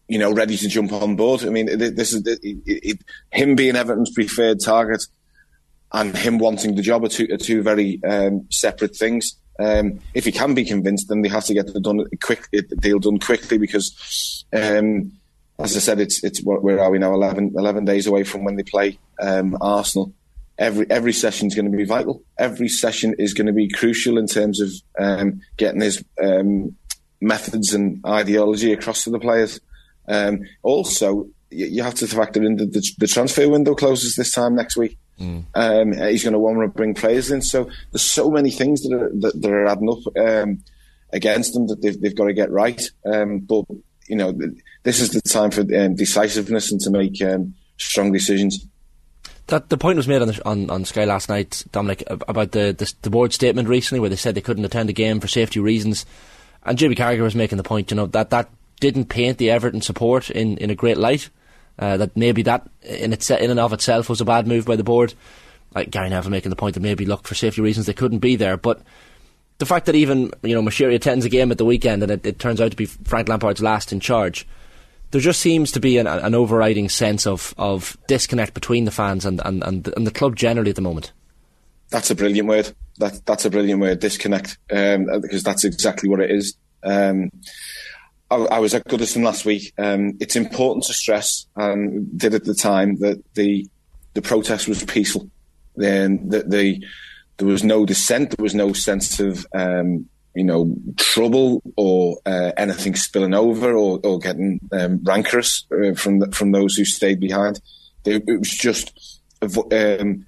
you 0.08 0.20
know, 0.20 0.32
ready 0.32 0.56
to 0.56 0.68
jump 0.68 0.92
on 0.92 1.16
board. 1.16 1.44
I 1.44 1.48
mean, 1.48 1.66
this 1.66 2.12
is 2.12 2.22
it, 2.24 3.00
him 3.32 3.56
being 3.56 3.74
Everton's 3.74 4.12
preferred 4.12 4.60
target, 4.60 5.04
and 5.92 6.16
him 6.16 6.38
wanting 6.38 6.74
the 6.74 6.82
job 6.82 7.04
are 7.04 7.08
two, 7.08 7.28
are 7.30 7.36
two 7.36 7.62
very 7.62 8.00
um, 8.04 8.46
separate 8.50 8.96
things. 8.96 9.36
Um, 9.58 10.00
if 10.14 10.24
he 10.24 10.32
can 10.32 10.54
be 10.54 10.64
convinced, 10.64 11.08
then 11.08 11.22
they 11.22 11.28
have 11.28 11.44
to 11.44 11.54
get 11.54 11.72
the 11.72 11.80
done 11.80 12.04
quick 12.22 12.48
the 12.50 12.62
deal 12.62 12.98
done 12.98 13.18
quickly 13.18 13.56
because, 13.56 14.44
um, 14.52 15.12
as 15.58 15.76
I 15.76 15.80
said, 15.80 16.00
it's 16.00 16.22
it's 16.22 16.40
where 16.42 16.80
are 16.80 16.90
we 16.90 16.98
now? 16.98 17.14
11, 17.14 17.54
11 17.56 17.84
days 17.86 18.06
away 18.06 18.24
from 18.24 18.44
when 18.44 18.56
they 18.56 18.62
play 18.62 18.98
um, 19.20 19.56
Arsenal. 19.60 20.12
Every 20.58 20.86
every 20.90 21.12
session 21.12 21.46
is 21.48 21.54
going 21.54 21.70
to 21.70 21.76
be 21.76 21.84
vital. 21.84 22.22
Every 22.38 22.68
session 22.68 23.14
is 23.18 23.32
going 23.32 23.46
to 23.46 23.52
be 23.52 23.68
crucial 23.68 24.18
in 24.18 24.26
terms 24.26 24.60
of 24.60 24.70
um, 24.98 25.40
getting 25.56 25.80
his 25.80 26.04
um, 26.22 26.76
methods 27.20 27.72
and 27.72 28.04
ideology 28.04 28.72
across 28.72 29.04
to 29.04 29.10
the 29.10 29.18
players. 29.18 29.60
Also, 30.62 31.28
you 31.50 31.82
have 31.82 31.94
to 31.94 32.06
factor 32.06 32.42
in 32.42 32.56
that 32.56 32.72
the, 32.72 32.86
the 32.98 33.06
transfer 33.06 33.48
window 33.48 33.74
closes 33.74 34.16
this 34.16 34.32
time 34.32 34.54
next 34.54 34.76
week. 34.76 34.98
Mm. 35.20 35.44
Um, 35.54 35.92
he's 35.92 36.22
going 36.22 36.34
to 36.34 36.38
want 36.38 36.60
to 36.60 36.68
bring 36.68 36.94
players 36.94 37.30
in. 37.30 37.40
So 37.42 37.70
there's 37.90 38.02
so 38.02 38.30
many 38.30 38.50
things 38.50 38.82
that 38.82 38.92
are 38.92 39.10
that, 39.20 39.40
that 39.40 39.50
are 39.50 39.66
adding 39.66 39.90
up 39.90 40.16
um, 40.16 40.62
against 41.12 41.54
them 41.54 41.66
that 41.68 41.80
they've, 41.80 41.98
they've 42.00 42.14
got 42.16 42.26
to 42.26 42.34
get 42.34 42.50
right. 42.50 42.82
Um, 43.04 43.40
but 43.40 43.64
you 44.08 44.16
know, 44.16 44.32
this 44.82 45.00
is 45.00 45.10
the 45.10 45.20
time 45.22 45.50
for 45.50 45.62
um, 45.62 45.94
decisiveness 45.94 46.70
and 46.70 46.80
to 46.82 46.90
make 46.90 47.20
um, 47.22 47.54
strong 47.76 48.12
decisions. 48.12 48.66
That 49.48 49.68
the 49.68 49.78
point 49.78 49.96
was 49.96 50.08
made 50.08 50.22
on, 50.22 50.28
the, 50.28 50.42
on, 50.44 50.70
on 50.70 50.84
Sky 50.84 51.04
last 51.04 51.28
night, 51.28 51.64
Dominic, 51.70 52.02
about 52.08 52.50
the, 52.50 52.74
the, 52.76 52.92
the 53.02 53.10
board 53.10 53.32
statement 53.32 53.68
recently, 53.68 54.00
where 54.00 54.10
they 54.10 54.16
said 54.16 54.34
they 54.34 54.40
couldn't 54.40 54.64
attend 54.64 54.88
the 54.88 54.92
game 54.92 55.20
for 55.20 55.28
safety 55.28 55.60
reasons, 55.60 56.04
and 56.64 56.76
Jimmy 56.76 56.96
Carragher 56.96 57.22
was 57.22 57.36
making 57.36 57.56
the 57.56 57.64
point, 57.64 57.90
you 57.90 57.96
know, 57.96 58.06
that 58.06 58.30
that 58.30 58.50
didn't 58.80 59.06
paint 59.06 59.38
the 59.38 59.50
Everton 59.50 59.80
support 59.80 60.30
in, 60.30 60.58
in 60.58 60.70
a 60.70 60.74
great 60.74 60.98
light. 60.98 61.30
Uh, 61.78 61.96
that 61.98 62.16
maybe 62.16 62.42
that 62.42 62.68
in, 62.82 63.12
its, 63.12 63.30
in 63.30 63.50
and 63.50 63.60
of 63.60 63.72
itself 63.72 64.08
was 64.08 64.20
a 64.20 64.24
bad 64.24 64.46
move 64.46 64.64
by 64.64 64.76
the 64.76 64.84
board. 64.84 65.12
Like 65.74 65.90
Gary 65.90 66.08
Neville 66.08 66.30
making 66.30 66.50
the 66.50 66.56
point 66.56 66.74
that 66.74 66.80
maybe, 66.80 67.04
look, 67.04 67.26
for 67.26 67.34
safety 67.34 67.60
reasons, 67.60 67.86
they 67.86 67.92
couldn't 67.92 68.20
be 68.20 68.36
there. 68.36 68.56
But 68.56 68.80
the 69.58 69.66
fact 69.66 69.86
that 69.86 69.94
even 69.94 70.32
you 70.42 70.54
know 70.54 70.62
Moshiri 70.62 70.94
attends 70.94 71.24
a 71.24 71.28
game 71.28 71.50
at 71.50 71.58
the 71.58 71.64
weekend 71.64 72.02
and 72.02 72.12
it, 72.12 72.26
it, 72.26 72.38
turns 72.38 72.60
out 72.60 72.70
to 72.70 72.76
be 72.76 72.86
Frank 72.86 73.28
Lampard's 73.28 73.62
last 73.62 73.92
in 73.92 74.00
charge, 74.00 74.46
there 75.10 75.20
just 75.20 75.40
seems 75.40 75.72
to 75.72 75.80
be 75.80 75.98
an, 75.98 76.06
an 76.06 76.34
overriding 76.34 76.88
sense 76.88 77.26
of, 77.26 77.54
of 77.58 77.96
disconnect 78.06 78.54
between 78.54 78.84
the 78.84 78.90
fans 78.90 79.24
and, 79.24 79.40
and, 79.44 79.62
and, 79.62 79.84
the, 79.84 79.96
and 79.96 80.06
the 80.06 80.10
club 80.10 80.36
generally 80.36 80.70
at 80.70 80.76
the 80.76 80.82
moment. 80.82 81.12
That's 81.90 82.10
a 82.10 82.14
brilliant 82.14 82.48
word. 82.48 82.74
That 82.98 83.24
that's 83.26 83.44
a 83.44 83.50
brilliant 83.50 83.80
word, 83.80 84.00
disconnect, 84.00 84.58
um, 84.70 85.06
because 85.20 85.42
that's 85.42 85.64
exactly 85.64 86.08
what 86.08 86.20
it 86.20 86.30
is. 86.30 86.56
Um, 86.82 87.30
I, 88.30 88.58
was 88.58 88.74
at 88.74 88.84
Goodison 88.86 89.22
last 89.22 89.44
week. 89.44 89.72
Um, 89.78 90.16
it's 90.20 90.36
important 90.36 90.84
to 90.86 90.94
stress, 90.94 91.46
and 91.54 92.18
did 92.18 92.34
at 92.34 92.44
the 92.44 92.54
time, 92.54 92.96
that 92.98 93.22
the 93.34 93.68
the 94.14 94.22
protest 94.22 94.66
was 94.66 94.82
peaceful. 94.84 95.30
Then 95.76 96.30
that 96.30 96.50
the, 96.50 96.84
there 97.36 97.46
was 97.46 97.62
no 97.62 97.86
dissent, 97.86 98.30
there 98.30 98.42
was 98.42 98.54
no 98.54 98.72
sense 98.72 99.20
of 99.20 99.46
um, 99.54 100.08
you 100.34 100.44
know 100.44 100.74
trouble 100.96 101.62
or 101.76 102.18
uh, 102.26 102.52
anything 102.56 102.96
spilling 102.96 103.34
over 103.34 103.74
or, 103.76 104.00
or 104.02 104.18
getting 104.18 104.60
um, 104.72 105.00
rancorous 105.04 105.64
uh, 105.72 105.94
from 105.94 106.18
the, 106.18 106.30
from 106.32 106.52
those 106.52 106.74
who 106.74 106.84
stayed 106.84 107.20
behind. 107.20 107.60
It, 108.04 108.24
was 108.26 108.50
just 108.50 109.20
a, 109.42 110.00
um, 110.00 110.26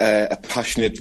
a 0.00 0.36
passionate 0.42 0.98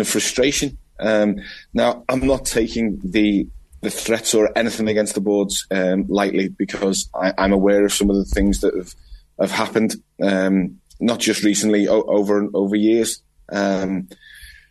of 0.00 0.08
frustration. 0.08 0.78
Um, 0.98 1.36
now, 1.72 2.04
I'm 2.08 2.26
not 2.26 2.44
taking 2.44 3.00
the 3.02 3.48
the 3.82 3.90
threats 3.90 4.34
or 4.34 4.56
anything 4.56 4.88
against 4.88 5.14
the 5.14 5.20
boards 5.20 5.66
um, 5.70 6.06
lightly 6.08 6.48
because 6.48 7.08
I, 7.14 7.32
am 7.38 7.52
aware 7.52 7.84
of 7.84 7.92
some 7.92 8.10
of 8.10 8.16
the 8.16 8.24
things 8.24 8.60
that 8.60 8.74
have 8.74 8.94
have 9.40 9.50
happened, 9.50 9.94
um, 10.22 10.78
not 11.00 11.18
just 11.18 11.42
recently, 11.42 11.88
o- 11.88 12.02
over 12.02 12.46
over 12.52 12.76
years. 12.76 13.22
Um, 13.50 14.08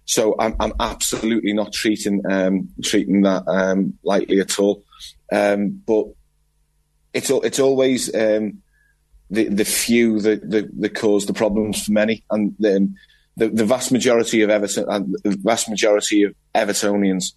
so 0.05 0.35
I'm, 0.39 0.55
I'm, 0.59 0.73
absolutely 0.79 1.53
not 1.53 1.73
treating 1.73 2.23
um, 2.29 2.69
treating 2.83 3.21
that 3.21 3.43
um, 3.47 3.97
lightly 4.03 4.39
at 4.39 4.59
all. 4.59 4.83
Um, 5.31 5.81
but 5.85 6.05
it's 7.13 7.29
it's 7.29 7.59
always 7.59 8.11
the 8.11 8.53
the 9.29 9.65
few 9.65 10.19
that, 10.21 10.49
that, 10.49 10.81
that 10.81 10.95
cause 10.95 11.25
the 11.25 11.33
problems 11.33 11.85
for 11.85 11.91
many, 11.91 12.23
and 12.29 12.55
the, 12.59 12.93
the, 13.37 13.49
the 13.49 13.65
vast 13.65 13.91
majority 13.91 14.41
of 14.41 14.49
Everton, 14.49 14.85
and 14.87 15.15
the 15.23 15.37
vast 15.41 15.69
majority 15.69 16.23
of 16.23 16.35
Evertonians 16.53 17.33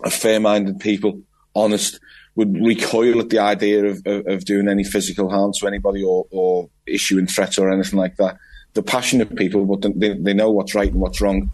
are 0.00 0.10
fair-minded 0.10 0.80
people, 0.80 1.20
honest, 1.54 2.00
would 2.34 2.54
recoil 2.62 3.18
at 3.20 3.30
the 3.30 3.38
idea 3.38 3.84
of, 3.86 4.02
of, 4.06 4.26
of 4.26 4.44
doing 4.44 4.68
any 4.68 4.84
physical 4.84 5.30
harm 5.30 5.52
to 5.58 5.66
anybody 5.66 6.04
or, 6.04 6.26
or 6.30 6.68
issuing 6.86 7.26
threats 7.26 7.58
or 7.58 7.70
anything 7.70 7.98
like 7.98 8.16
that. 8.16 8.36
They're 8.74 8.82
passionate 8.82 9.34
people, 9.36 9.64
but 9.64 9.90
they, 9.98 10.12
they 10.12 10.34
know 10.34 10.50
what's 10.50 10.74
right 10.74 10.92
and 10.92 11.00
what's 11.00 11.22
wrong. 11.22 11.50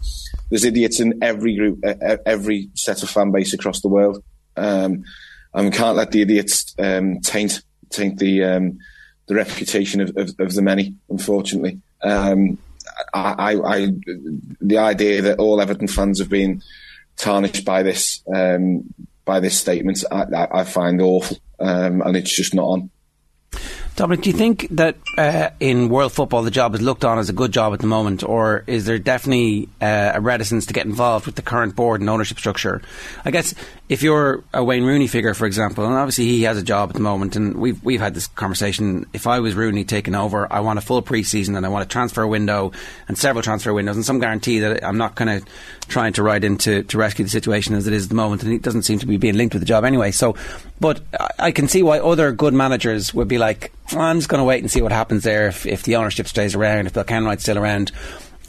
There's 0.49 0.65
idiots 0.65 0.99
in 0.99 1.23
every 1.23 1.55
group, 1.55 1.83
every 2.25 2.69
set 2.75 3.01
of 3.01 3.09
fan 3.09 3.31
base 3.31 3.53
across 3.53 3.79
the 3.79 3.87
world, 3.87 4.21
um, 4.57 5.05
and 5.53 5.65
we 5.65 5.71
can't 5.71 5.95
let 5.95 6.11
the 6.11 6.21
idiots 6.21 6.75
um, 6.79 7.21
taint 7.21 7.61
taint 7.89 8.19
the 8.19 8.43
um, 8.43 8.77
the 9.27 9.35
reputation 9.35 10.01
of, 10.01 10.09
of, 10.17 10.31
of, 10.39 10.53
the 10.53 10.61
many. 10.61 10.95
Unfortunately, 11.09 11.79
um, 12.01 12.57
I, 13.13 13.53
I, 13.53 13.75
I, 13.75 13.87
the 14.59 14.77
idea 14.77 15.21
that 15.21 15.39
all 15.39 15.61
Everton 15.61 15.87
fans 15.87 16.19
have 16.19 16.29
been 16.29 16.61
tarnished 17.17 17.65
by 17.65 17.83
this 17.83 18.23
um, 18.33 18.93
by 19.25 19.39
this 19.39 19.59
statement, 19.59 20.03
I, 20.11 20.47
I 20.51 20.63
find 20.63 21.01
awful, 21.01 21.37
um, 21.59 22.01
and 22.01 22.17
it's 22.17 22.35
just 22.35 22.53
not 22.53 22.65
on. 22.65 22.89
Dominic, 23.95 24.23
do 24.23 24.31
you 24.31 24.35
think 24.35 24.67
that 24.71 24.97
uh, 25.19 25.51
in 25.59 25.87
world 25.87 26.11
football 26.11 26.41
the 26.41 26.49
job 26.49 26.73
is 26.73 26.81
looked 26.81 27.05
on 27.05 27.19
as 27.19 27.29
a 27.29 27.33
good 27.33 27.51
job 27.51 27.73
at 27.73 27.79
the 27.79 27.85
moment, 27.85 28.23
or 28.23 28.63
is 28.65 28.85
there 28.85 28.97
definitely 28.97 29.69
uh, 29.81 30.13
a 30.15 30.21
reticence 30.21 30.65
to 30.65 30.73
get 30.73 30.87
involved 30.87 31.27
with 31.27 31.35
the 31.35 31.43
current 31.43 31.75
board 31.75 32.01
and 32.01 32.09
ownership 32.09 32.39
structure? 32.39 32.81
I 33.23 33.29
guess 33.29 33.53
if 33.89 34.01
you're 34.01 34.43
a 34.51 34.63
Wayne 34.63 34.83
Rooney 34.83 35.05
figure, 35.05 35.35
for 35.35 35.45
example, 35.45 35.85
and 35.85 35.93
obviously 35.93 36.25
he 36.25 36.41
has 36.43 36.57
a 36.57 36.63
job 36.63 36.89
at 36.89 36.95
the 36.95 37.01
moment, 37.01 37.35
and 37.35 37.55
we've 37.55 37.83
we've 37.83 37.99
had 37.99 38.15
this 38.15 38.25
conversation. 38.25 39.05
If 39.13 39.27
I 39.27 39.39
was 39.39 39.53
Rooney 39.53 39.83
taking 39.83 40.15
over, 40.15 40.51
I 40.51 40.61
want 40.61 40.79
a 40.79 40.81
full 40.81 41.03
preseason 41.03 41.55
and 41.55 41.63
I 41.63 41.69
want 41.69 41.85
a 41.85 41.87
transfer 41.87 42.25
window 42.25 42.71
and 43.07 43.15
several 43.15 43.43
transfer 43.43 43.71
windows 43.73 43.95
and 43.95 44.03
some 44.03 44.19
guarantee 44.19 44.57
that 44.59 44.83
I'm 44.83 44.97
not 44.97 45.13
kind 45.13 45.29
of 45.29 45.45
trying 45.87 46.13
to 46.13 46.23
ride 46.23 46.43
into 46.43 46.81
to 46.81 46.97
rescue 46.97 47.25
the 47.25 47.29
situation 47.29 47.75
as 47.75 47.85
it 47.85 47.93
is 47.93 48.05
at 48.05 48.09
the 48.09 48.15
moment, 48.15 48.41
and 48.41 48.51
he 48.51 48.57
doesn't 48.57 48.83
seem 48.83 48.97
to 48.97 49.05
be 49.05 49.17
being 49.17 49.37
linked 49.37 49.53
with 49.53 49.61
the 49.61 49.67
job 49.67 49.83
anyway. 49.83 50.09
So, 50.09 50.35
but 50.79 51.01
I 51.37 51.51
can 51.51 51.67
see 51.67 51.83
why 51.83 51.99
other 51.99 52.31
good 52.31 52.55
managers 52.55 53.13
would 53.13 53.27
be 53.27 53.37
like 53.37 53.71
I'm 53.91 54.17
just 54.17 54.29
going 54.29 54.39
to 54.39 54.45
wait 54.45 54.61
and 54.61 54.71
see 54.71 54.81
what 54.81 54.91
happens 54.91 55.23
there 55.23 55.47
if, 55.47 55.65
if 55.65 55.83
the 55.83 55.97
ownership 55.97 56.27
stays 56.27 56.55
around, 56.55 56.87
if 56.87 56.93
Bill 56.93 57.03
Kenwright's 57.03 57.43
still 57.43 57.57
around. 57.57 57.91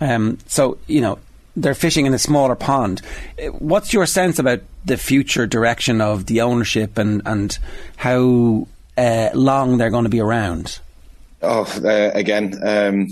Um, 0.00 0.38
so, 0.46 0.78
you 0.86 1.00
know, 1.00 1.18
they're 1.56 1.74
fishing 1.74 2.06
in 2.06 2.14
a 2.14 2.18
smaller 2.18 2.54
pond. 2.54 3.02
Uh, 3.38 3.48
what's 3.48 3.92
your 3.92 4.06
sense 4.06 4.38
about 4.38 4.60
the 4.84 4.96
future 4.96 5.46
direction 5.46 6.00
of 6.00 6.26
the 6.26 6.40
ownership 6.40 6.98
and, 6.98 7.22
and 7.26 7.58
how 7.96 8.66
uh, 8.96 9.30
long 9.34 9.78
they're 9.78 9.90
going 9.90 10.04
to 10.04 10.10
be 10.10 10.20
around? 10.20 10.80
Oh, 11.42 11.64
uh, 11.84 12.10
again, 12.14 12.58
um, 12.66 13.08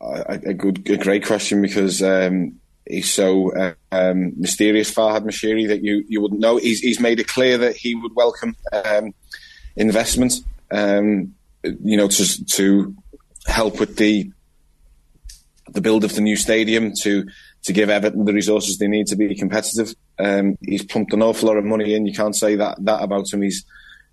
a, 0.00 0.40
a, 0.46 0.54
good, 0.54 0.88
a 0.88 0.96
great 0.96 1.26
question 1.26 1.62
because 1.62 2.02
um, 2.02 2.58
he's 2.88 3.12
so 3.12 3.54
uh, 3.54 3.74
um, 3.92 4.32
mysterious, 4.36 4.92
Farhad 4.92 5.24
Moshiri, 5.24 5.68
that 5.68 5.82
you, 5.82 6.04
you 6.08 6.20
wouldn't 6.20 6.40
know. 6.40 6.56
He's, 6.56 6.80
he's 6.80 7.00
made 7.00 7.20
it 7.20 7.28
clear 7.28 7.58
that 7.58 7.76
he 7.76 7.94
would 7.94 8.14
welcome 8.14 8.56
um, 8.72 9.14
investment 9.76 10.34
um, 10.70 11.34
you 11.62 11.96
know, 11.96 12.08
to 12.08 12.44
to 12.46 12.94
help 13.46 13.80
with 13.80 13.96
the 13.96 14.30
the 15.70 15.80
build 15.80 16.04
of 16.04 16.14
the 16.14 16.20
new 16.20 16.36
stadium, 16.36 16.92
to 17.02 17.26
to 17.64 17.72
give 17.72 17.88
Everton 17.90 18.24
the 18.24 18.32
resources 18.32 18.78
they 18.78 18.88
need 18.88 19.06
to 19.08 19.16
be 19.16 19.34
competitive. 19.34 19.94
Um, 20.18 20.56
he's 20.60 20.84
pumped 20.84 21.12
an 21.12 21.22
awful 21.22 21.48
lot 21.48 21.56
of 21.56 21.64
money 21.64 21.94
in. 21.94 22.06
You 22.06 22.12
can't 22.12 22.36
say 22.36 22.56
that 22.56 22.76
that 22.84 23.02
about 23.02 23.32
him. 23.32 23.42
He's 23.42 23.64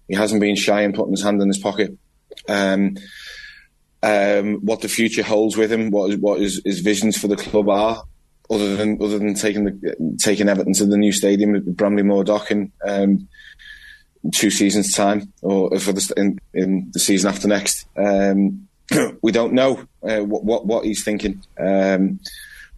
he 0.08 0.15
hasn't 0.15 0.41
been 0.41 0.55
shy 0.55 0.81
in 0.81 0.93
putting 0.93 1.12
his 1.12 1.24
hand 1.24 1.41
in 1.41 1.48
his 1.48 1.60
pocket. 1.60 1.98
Um, 2.48 2.98
um, 4.03 4.55
what 4.62 4.81
the 4.81 4.89
future 4.89 5.24
holds 5.24 5.55
with 5.55 5.72
him, 5.72 5.91
what 5.91 6.17
what 6.20 6.39
his, 6.39 6.62
his 6.65 6.79
visions 6.79 7.17
for 7.17 7.27
the 7.27 7.36
club 7.36 7.70
are, 7.70 8.03
other 8.50 8.75
than 8.75 8.98
other 9.01 9.20
than 9.20 9.36
taking 9.36 9.65
the 9.65 10.17
taking 10.20 10.50
Everton 10.50 10.74
to 10.74 10.86
the 10.86 10.98
new 10.98 11.12
stadium 11.12 11.55
at 11.55 11.65
Bramley-Moore 11.65 12.24
Dock 12.24 12.51
and 12.51 12.72
um, 12.86 13.27
two 14.33 14.51
seasons' 14.51 14.93
time, 14.93 15.31
or 15.41 15.77
for 15.79 15.93
the 15.93 16.13
in, 16.17 16.39
in 16.53 16.89
the 16.93 16.99
season 16.99 17.29
after 17.29 17.47
next. 17.47 17.87
Um, 17.97 18.67
we 19.21 19.31
don't 19.31 19.53
know 19.53 19.83
uh, 20.03 20.19
what, 20.19 20.43
what, 20.43 20.65
what 20.65 20.85
he's 20.85 21.03
thinking. 21.03 21.41
Um, 21.57 22.19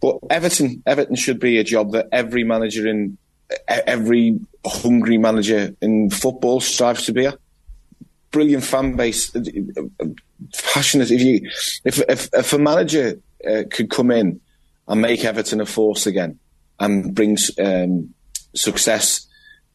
but 0.00 0.18
Everton, 0.30 0.82
Everton 0.86 1.16
should 1.16 1.40
be 1.40 1.58
a 1.58 1.64
job 1.64 1.92
that 1.92 2.08
every 2.12 2.44
manager 2.44 2.86
in 2.86 3.18
every 3.68 4.40
hungry 4.66 5.18
manager 5.18 5.74
in 5.80 6.10
football 6.10 6.60
strives 6.60 7.06
to 7.06 7.12
be 7.12 7.26
a 7.26 7.38
brilliant 8.30 8.64
fan 8.64 8.96
base, 8.96 9.30
passionate. 10.72 11.10
If 11.10 11.20
you, 11.20 11.50
if 11.84 12.00
if, 12.08 12.28
if 12.32 12.52
a 12.52 12.58
manager 12.58 13.20
uh, 13.48 13.62
could 13.70 13.90
come 13.90 14.10
in 14.10 14.40
and 14.88 15.00
make 15.00 15.24
Everton 15.24 15.60
a 15.60 15.66
force 15.66 16.06
again 16.06 16.38
and 16.80 17.14
bring 17.14 17.36
um, 17.58 18.12
success 18.54 19.26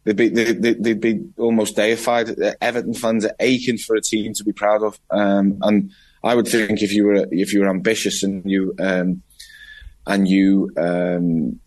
they'd 0.03 0.15
be 0.15 0.29
they'd, 0.29 0.83
they'd, 0.83 1.01
be 1.01 1.23
almost 1.37 1.75
deified. 1.75 2.29
Everton 2.61 2.93
fans 2.93 3.25
are 3.25 3.35
aching 3.39 3.77
for 3.77 3.95
a 3.95 4.01
team 4.01 4.33
to 4.33 4.43
be 4.43 4.53
proud 4.53 4.83
of, 4.83 4.99
um, 5.11 5.57
and 5.61 5.91
I 6.23 6.35
would 6.35 6.47
think 6.47 6.81
if 6.81 6.93
you 6.93 7.05
were 7.05 7.27
if 7.31 7.53
you 7.53 7.61
were 7.61 7.69
ambitious 7.69 8.23
and 8.23 8.43
you 8.49 8.75
um, 8.79 9.21
and 10.07 10.27
you 10.27 10.71
um, 10.77 11.59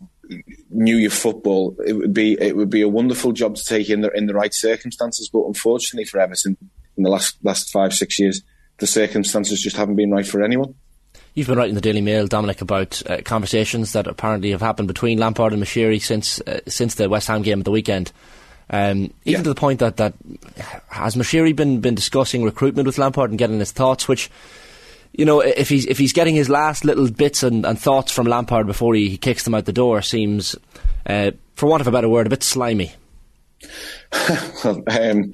knew 0.70 0.96
your 0.96 1.10
football, 1.10 1.76
it 1.86 1.92
would 1.94 2.14
be 2.14 2.36
it 2.40 2.56
would 2.56 2.70
be 2.70 2.82
a 2.82 2.88
wonderful 2.88 3.32
job 3.32 3.56
to 3.56 3.64
take 3.64 3.88
in 3.88 4.00
the 4.00 4.10
in 4.10 4.26
the 4.26 4.34
right 4.34 4.54
circumstances. 4.54 5.28
But 5.32 5.46
unfortunately 5.46 6.04
for 6.04 6.20
Everton, 6.20 6.56
in 6.96 7.02
the 7.02 7.10
last 7.10 7.36
last 7.42 7.70
five 7.70 7.94
six 7.94 8.18
years, 8.18 8.42
the 8.78 8.86
circumstances 8.86 9.60
just 9.60 9.76
haven't 9.76 9.96
been 9.96 10.10
right 10.10 10.26
for 10.26 10.42
anyone. 10.42 10.74
You've 11.34 11.46
been 11.46 11.56
writing 11.56 11.74
the 11.74 11.80
Daily 11.80 12.02
Mail, 12.02 12.26
Dominic, 12.26 12.60
about 12.60 13.02
uh, 13.08 13.22
conversations 13.24 13.92
that 13.92 14.06
apparently 14.06 14.50
have 14.50 14.60
happened 14.60 14.88
between 14.88 15.18
Lampard 15.18 15.54
and 15.54 15.62
Moshiri 15.62 16.02
since 16.02 16.40
uh, 16.42 16.60
since 16.66 16.96
the 16.96 17.08
West 17.08 17.28
Ham 17.28 17.42
game 17.42 17.60
at 17.60 17.64
the 17.64 17.70
weekend. 17.70 18.12
Um, 18.68 19.12
even 19.24 19.40
yeah. 19.40 19.42
to 19.42 19.48
the 19.48 19.54
point 19.54 19.80
that, 19.80 19.96
that 19.96 20.14
has 20.88 21.16
Moshiri 21.16 21.56
been 21.56 21.80
been 21.80 21.94
discussing 21.94 22.44
recruitment 22.44 22.86
with 22.86 22.98
Lampard 22.98 23.30
and 23.30 23.38
getting 23.38 23.58
his 23.58 23.72
thoughts, 23.72 24.08
which 24.08 24.30
you 25.12 25.24
know, 25.24 25.40
if 25.40 25.68
he's 25.68 25.86
if 25.86 25.98
he's 25.98 26.12
getting 26.12 26.34
his 26.34 26.48
last 26.48 26.84
little 26.84 27.10
bits 27.10 27.42
and, 27.42 27.64
and 27.66 27.78
thoughts 27.78 28.12
from 28.12 28.26
Lampard 28.26 28.66
before 28.66 28.94
he, 28.94 29.10
he, 29.10 29.16
kicks 29.18 29.44
them 29.44 29.54
out 29.54 29.66
the 29.66 29.72
door, 29.72 30.00
seems, 30.02 30.56
uh, 31.06 31.32
for 31.54 31.66
want 31.66 31.80
of 31.80 31.86
a 31.86 31.90
better 31.90 32.08
word, 32.08 32.26
a 32.26 32.30
bit 32.30 32.42
slimy. 32.42 32.92
um, 34.64 35.32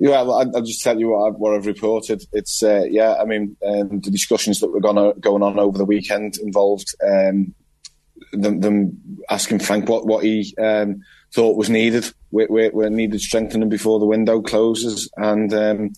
yeah, 0.00 0.18
I'll, 0.18 0.32
I'll, 0.32 0.62
just 0.62 0.82
tell 0.82 0.98
you 0.98 1.10
what 1.10 1.28
I've, 1.28 1.34
what 1.34 1.54
I've 1.54 1.66
reported. 1.66 2.22
It's 2.32 2.62
uh, 2.62 2.84
yeah, 2.88 3.14
I 3.14 3.24
mean 3.24 3.56
um, 3.64 4.00
the 4.00 4.10
discussions 4.10 4.60
that 4.60 4.68
were 4.68 4.80
gonna, 4.80 5.14
going 5.14 5.42
on 5.42 5.58
over 5.58 5.78
the 5.78 5.84
weekend 5.84 6.36
involved 6.38 6.94
um, 7.06 7.54
them, 8.32 8.60
them, 8.60 9.18
asking 9.30 9.60
Frank 9.60 9.88
what 9.88 10.06
what 10.06 10.24
he 10.24 10.54
um, 10.58 11.02
thought 11.32 11.56
was 11.56 11.70
needed, 11.70 12.12
where, 12.30 12.46
where, 12.48 12.70
where, 12.70 12.90
needed 12.90 13.20
strengthening 13.20 13.68
before 13.68 14.00
the 14.00 14.06
window 14.06 14.42
closes, 14.42 15.08
and 15.16 15.54
um, 15.54 15.92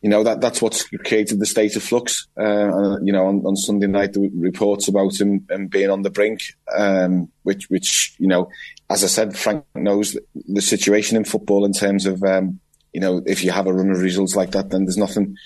you 0.00 0.08
know 0.08 0.22
that 0.22 0.40
that's 0.40 0.62
what's 0.62 0.88
created 1.04 1.40
the 1.40 1.46
state 1.46 1.74
of 1.74 1.82
flux. 1.82 2.28
Uh, 2.38 2.42
and 2.42 3.06
you 3.06 3.12
know 3.12 3.26
on, 3.26 3.44
on, 3.44 3.56
Sunday 3.56 3.88
night 3.88 4.12
the 4.12 4.30
reports 4.36 4.86
about 4.86 5.20
him, 5.20 5.44
him 5.50 5.66
being 5.66 5.90
on 5.90 6.02
the 6.02 6.10
brink, 6.10 6.40
um, 6.76 7.28
which 7.42 7.68
which 7.68 8.14
you 8.18 8.28
know, 8.28 8.48
as 8.88 9.02
I 9.02 9.08
said, 9.08 9.36
Frank 9.36 9.64
knows 9.74 10.16
the 10.34 10.62
situation 10.62 11.16
in 11.16 11.24
football 11.24 11.64
in 11.64 11.72
terms 11.72 12.06
of 12.06 12.22
um, 12.22 12.60
you 12.92 13.00
know, 13.00 13.22
if 13.26 13.44
you 13.44 13.50
have 13.50 13.66
a 13.66 13.72
run 13.72 13.90
of 13.90 14.00
results 14.00 14.36
like 14.36 14.52
that, 14.52 14.70
then 14.70 14.84
there's 14.84 14.96
nothing 14.96 15.36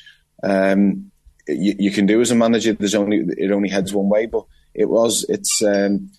um, 0.42 1.10
you, 1.48 1.74
you, 1.78 1.90
can 1.90 2.06
do 2.06 2.20
as 2.20 2.30
a 2.30 2.34
manager. 2.34 2.72
There's 2.72 2.94
only 2.94 3.24
it 3.36 3.50
only 3.50 3.68
heads 3.68 3.92
one 3.92 4.08
way. 4.08 4.26
But 4.26 4.44
it 4.74 4.88
was 4.88 5.24
it's 5.28 5.62
um, 5.62 6.10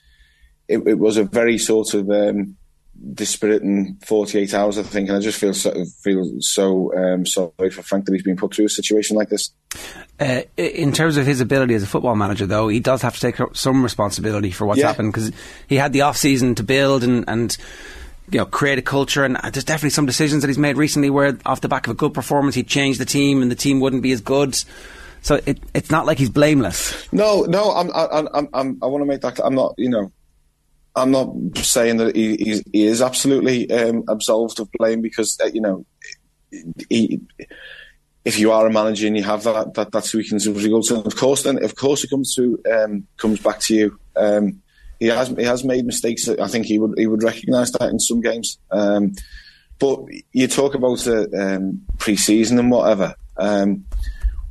it, 0.68 0.80
it, 0.88 1.00
was 1.00 1.18
a 1.18 1.24
very 1.24 1.58
sort 1.58 1.94
of 1.94 2.10
um, 2.10 2.58
dispiriting 3.14 3.98
48 4.06 4.54
hours, 4.54 4.78
I 4.78 4.84
think, 4.84 5.10
and 5.10 5.18
I 5.18 5.22
just 5.22 5.40
feel 5.40 5.54
so, 5.54 5.74
feel 6.04 6.26
so 6.40 6.96
um, 6.96 7.26
sorry 7.26 7.70
for 7.72 7.84
Frank 7.84 8.06
that 8.06 8.14
he's 8.14 8.24
been 8.24 8.38
put 8.38 8.54
through 8.54 8.66
a 8.66 8.70
situation 8.70 9.16
like 9.16 9.30
this. 9.30 9.52
Uh, 10.20 10.42
in 10.58 10.92
terms 10.92 11.18
of 11.18 11.26
his 11.26 11.42
ability 11.42 11.74
as 11.74 11.84
a 11.84 11.88
football 11.88 12.16
manager, 12.16 12.46
though, 12.46 12.68
he 12.68 12.80
does 12.80 13.02
have 13.02 13.16
to 13.16 13.20
take 13.20 13.36
some 13.54 13.84
responsibility 13.84 14.52
for 14.52 14.66
what's 14.66 14.80
yeah. 14.80 14.88
happened 14.88 15.12
because 15.12 15.32
he 15.68 15.76
had 15.76 15.94
the 15.94 16.02
off 16.02 16.18
season 16.18 16.56
to 16.56 16.64
build 16.64 17.04
and 17.04 17.26
and 17.28 17.58
you 18.34 18.40
know, 18.40 18.46
create 18.46 18.80
a 18.80 18.82
culture. 18.82 19.24
And 19.24 19.38
there's 19.38 19.64
definitely 19.64 19.92
some 19.92 20.06
decisions 20.06 20.42
that 20.42 20.48
he's 20.48 20.58
made 20.58 20.78
recently 20.78 21.10
where, 21.10 21.38
off 21.46 21.62
the 21.62 21.70
back 21.70 21.88
of 21.88 21.92
a 21.92 21.96
good 21.96 22.14
performance, 22.14 22.56
he'd 22.56 22.68
change 22.68 22.98
the 22.98 23.06
team 23.06 23.42
and 23.42 23.52
the 23.52 23.56
team 23.56 23.80
wouldn't 23.80 24.02
be 24.02 24.12
as 24.12 24.22
good. 24.22 24.56
So 25.22 25.40
it, 25.46 25.60
it's 25.74 25.90
not 25.90 26.06
like 26.06 26.18
he's 26.18 26.30
blameless. 26.30 27.12
No, 27.14 27.44
no, 27.44 27.72
I'm, 27.72 27.90
I'm, 27.94 28.50
I'm, 28.54 28.78
i 28.82 28.86
want 28.88 29.02
to 29.02 29.06
make 29.06 29.22
that. 29.22 29.40
I'm 29.44 29.56
not, 29.56 29.76
you 29.78 29.90
know, 29.90 30.12
I'm 30.96 31.12
not 31.12 31.30
saying 31.58 31.98
that 31.98 32.16
he, 32.16 32.62
he 32.72 32.86
is 32.86 33.02
absolutely 33.02 33.72
um, 33.72 34.04
absolved 34.10 34.60
of 34.60 34.70
blame 34.74 35.02
because, 35.02 35.40
uh, 35.42 35.48
you 35.48 35.62
know, 35.62 35.86
he, 36.90 37.22
if 38.26 38.38
you 38.38 38.52
are 38.52 38.68
a 38.68 38.72
manager 38.72 39.08
and 39.08 39.18
you 39.18 39.24
have 39.24 39.44
that, 39.44 39.74
that 39.74 39.92
that's 39.92 40.14
weakens 40.14 40.48
results, 40.48 40.92
and 40.92 41.06
of 41.06 41.16
course, 41.16 41.44
then 41.44 41.64
of 41.64 41.76
course 41.76 42.04
it 42.04 42.10
comes 42.10 42.36
to 42.36 42.62
um, 42.72 43.08
comes 43.18 43.40
back 43.40 43.60
to 43.60 43.76
you. 43.76 44.00
Um, 44.16 44.62
he 45.00 45.08
has 45.08 45.30
he 45.30 45.44
has 45.44 45.64
made 45.64 45.86
mistakes. 45.86 46.28
I 46.28 46.48
think 46.48 46.66
he 46.66 46.80
would 46.80 46.98
he 46.98 47.08
would 47.08 47.24
recognise 47.24 47.72
that 47.74 47.90
in 47.90 48.00
some 48.00 48.22
games. 48.22 48.58
Um, 48.72 49.14
but 49.80 50.00
you 50.32 50.48
talk 50.48 50.76
about 50.76 51.00
the 51.00 51.30
um, 51.36 51.82
pre-season 51.98 52.60
and 52.60 52.72
whatever. 52.72 53.16
Um, 53.38 53.86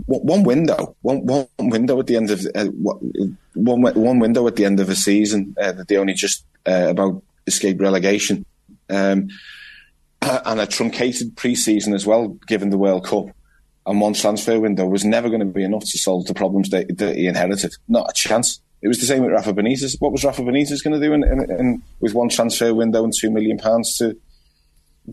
one 0.06 0.42
window, 0.42 0.96
one, 1.02 1.24
one 1.24 1.46
window 1.58 1.98
at 2.00 2.06
the 2.06 2.16
end 2.16 2.30
of 2.30 2.46
uh, 2.54 2.66
one 3.54 3.82
one 3.82 4.18
window 4.18 4.46
at 4.46 4.56
the 4.56 4.64
end 4.64 4.80
of 4.80 4.88
a 4.88 4.96
season 4.96 5.54
uh, 5.60 5.72
that 5.72 5.88
they 5.88 5.96
only 5.96 6.14
just 6.14 6.44
uh, 6.66 6.88
about 6.88 7.22
escaped 7.46 7.80
relegation, 7.80 8.44
um, 8.90 9.28
and 10.20 10.60
a 10.60 10.66
truncated 10.66 11.36
pre-season 11.36 11.94
as 11.94 12.06
well, 12.06 12.28
given 12.46 12.70
the 12.70 12.78
World 12.78 13.04
Cup, 13.04 13.26
and 13.86 14.00
one 14.00 14.14
transfer 14.14 14.58
window 14.58 14.86
was 14.86 15.04
never 15.04 15.28
going 15.28 15.40
to 15.40 15.46
be 15.46 15.64
enough 15.64 15.84
to 15.84 15.98
solve 15.98 16.26
the 16.26 16.34
problems 16.34 16.70
that, 16.70 16.96
that 16.98 17.16
he 17.16 17.26
inherited. 17.26 17.72
Not 17.88 18.10
a 18.10 18.14
chance. 18.14 18.60
It 18.82 18.88
was 18.88 18.98
the 18.98 19.06
same 19.06 19.22
with 19.22 19.32
Rafa 19.32 19.52
Benitez. 19.52 19.96
What 20.00 20.12
was 20.12 20.24
Rafa 20.24 20.42
Benitez 20.42 20.82
going 20.82 21.00
to 21.00 21.06
do 21.06 21.12
in, 21.12 21.22
in, 21.22 21.50
in, 21.50 21.82
with 22.00 22.14
one 22.14 22.28
transfer 22.28 22.74
window 22.74 23.04
and 23.04 23.12
two 23.16 23.30
million 23.30 23.56
pounds 23.58 23.96
to 23.98 24.16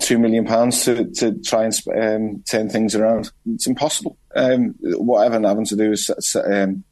two 0.02 0.20
million 0.20 0.46
pounds 0.46 0.86
to, 0.86 1.06
to 1.12 1.34
try 1.42 1.64
and 1.64 1.74
um, 2.00 2.44
turn 2.44 2.70
things 2.70 2.96
around. 2.96 3.32
It's 3.48 3.68
impossible. 3.68 4.18
Um, 4.36 4.76
what 4.82 5.26
Evan 5.26 5.44
having 5.44 5.66
to 5.66 5.76
do 5.76 5.92
is 5.92 6.10
um, 6.36 6.84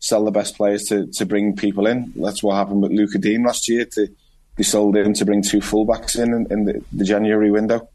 sell 0.00 0.24
the 0.24 0.30
best 0.30 0.56
players 0.56 0.84
to, 0.84 1.06
to 1.12 1.24
bring 1.24 1.56
people 1.56 1.86
in. 1.86 2.12
That's 2.16 2.42
what 2.42 2.56
happened 2.56 2.82
with 2.82 2.92
Lucas 2.92 3.20
Digne 3.20 3.44
last 3.44 3.68
year. 3.68 3.86
To 3.92 4.08
they 4.56 4.62
sold 4.62 4.96
him 4.96 5.14
to 5.14 5.24
bring 5.24 5.42
two 5.42 5.60
fullbacks 5.60 6.18
in 6.18 6.34
in, 6.34 6.46
in 6.50 6.64
the, 6.66 6.84
the, 6.92 7.04
January 7.04 7.50
window. 7.50 7.88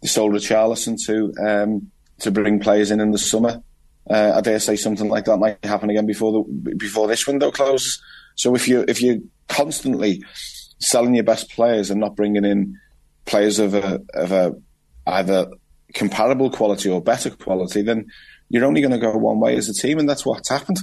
They 0.00 0.08
sold 0.08 0.32
Richarlison 0.32 0.96
to 1.06 1.34
um, 1.44 1.90
to 2.20 2.30
bring 2.30 2.60
players 2.60 2.90
in 2.90 3.00
in 3.00 3.10
the 3.10 3.18
summer. 3.18 3.62
Uh, 4.10 4.32
I 4.36 4.40
dare 4.40 4.58
say 4.58 4.76
something 4.76 5.08
like 5.08 5.26
that 5.26 5.38
might 5.38 5.64
happen 5.64 5.90
again 5.90 6.06
before 6.06 6.32
the 6.32 6.74
before 6.76 7.08
this 7.08 7.26
window 7.26 7.50
closes. 7.50 8.00
So 8.36 8.54
if 8.54 8.68
you 8.68 8.84
if 8.88 9.02
you're 9.02 9.18
constantly 9.48 10.22
selling 10.80 11.14
your 11.14 11.24
best 11.24 11.50
players 11.50 11.90
and 11.90 12.00
not 12.00 12.16
bringing 12.16 12.44
in 12.44 12.78
players 13.24 13.58
of 13.58 13.74
a 13.74 14.00
of 14.14 14.32
a 14.32 14.54
either 15.06 15.48
comparable 15.94 16.50
quality 16.50 16.88
or 16.88 17.02
better 17.02 17.30
quality, 17.30 17.82
then 17.82 18.06
you're 18.50 18.64
only 18.64 18.80
going 18.80 18.92
to 18.92 18.98
go 18.98 19.16
one 19.16 19.40
way 19.40 19.56
as 19.56 19.68
a 19.68 19.74
team, 19.74 19.98
and 19.98 20.08
that's 20.08 20.24
what's 20.24 20.48
happened. 20.48 20.78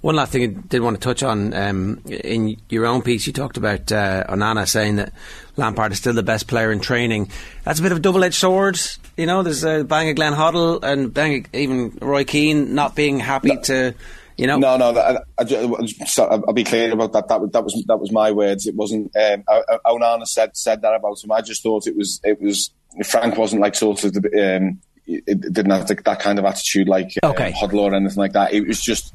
One 0.00 0.16
last 0.16 0.32
thing 0.32 0.42
I 0.42 0.46
did 0.46 0.80
want 0.82 1.00
to 1.00 1.00
touch 1.00 1.22
on 1.22 1.52
um, 1.54 2.00
in 2.06 2.56
your 2.68 2.86
own 2.86 3.02
piece, 3.02 3.26
you 3.26 3.32
talked 3.32 3.56
about 3.56 3.90
uh, 3.92 4.24
Onana 4.28 4.66
saying 4.68 4.96
that 4.96 5.12
Lampard 5.56 5.92
is 5.92 5.98
still 5.98 6.14
the 6.14 6.22
best 6.22 6.46
player 6.46 6.70
in 6.72 6.80
training. 6.80 7.30
That's 7.64 7.80
a 7.80 7.82
bit 7.82 7.92
of 7.92 7.98
a 7.98 8.00
double-edged 8.00 8.34
sword. 8.34 8.80
You 9.16 9.26
know, 9.26 9.42
there's 9.42 9.64
a 9.64 9.84
bang 9.84 10.10
of 10.10 10.16
Glenn 10.16 10.34
Hoddle 10.34 10.82
and 10.82 11.12
bang 11.12 11.46
even 11.52 11.98
Roy 12.00 12.24
Keane 12.24 12.74
not 12.74 12.94
being 12.94 13.20
happy 13.20 13.54
no. 13.54 13.60
to 13.62 13.94
you 14.38 14.46
know? 14.46 14.56
No, 14.56 14.76
no. 14.76 14.96
I, 14.96 15.18
I, 15.38 16.36
will 16.36 16.52
be 16.52 16.62
clear 16.62 16.92
about 16.92 17.12
that. 17.12 17.26
That, 17.26 17.52
that 17.52 17.64
was 17.64 17.84
that 17.88 17.96
was 17.98 18.12
my 18.12 18.30
words. 18.30 18.66
It 18.68 18.76
wasn't. 18.76 19.14
Um, 19.16 19.42
Onana 19.84 20.26
said 20.26 20.56
said 20.56 20.80
that 20.82 20.94
about 20.94 21.22
him. 21.22 21.32
I 21.32 21.42
just 21.42 21.62
thought 21.62 21.88
it 21.88 21.96
was 21.96 22.20
it 22.22 22.40
was 22.40 22.70
Frank 23.04 23.36
wasn't 23.36 23.62
like 23.62 23.74
sort 23.74 24.04
of 24.04 24.12
the, 24.14 24.56
um, 24.56 24.80
it 25.06 25.40
didn't 25.40 25.70
have 25.70 25.88
the, 25.88 25.96
that 26.04 26.20
kind 26.20 26.38
of 26.38 26.44
attitude 26.44 26.88
like 26.88 27.10
um, 27.22 27.32
okay. 27.32 27.52
Hoddle 27.52 27.80
or 27.80 27.94
anything 27.94 28.16
like 28.16 28.32
that. 28.32 28.52
It 28.52 28.66
was 28.66 28.80
just 28.80 29.12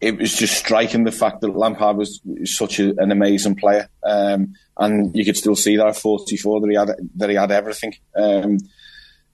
it 0.00 0.18
was 0.18 0.34
just 0.34 0.56
striking 0.56 1.04
the 1.04 1.12
fact 1.12 1.42
that 1.42 1.56
Lampard 1.56 1.96
was 1.96 2.20
such 2.44 2.80
a, 2.80 2.98
an 3.00 3.12
amazing 3.12 3.56
player, 3.56 3.88
um, 4.02 4.54
and 4.78 5.14
you 5.14 5.24
could 5.24 5.36
still 5.36 5.56
see 5.56 5.76
that 5.76 5.86
at 5.86 5.96
44 5.96 6.60
that 6.60 6.70
he 6.70 6.76
had 6.76 6.90
that 7.16 7.30
he 7.30 7.36
had 7.36 7.50
everything. 7.50 7.94
Um, 8.16 8.58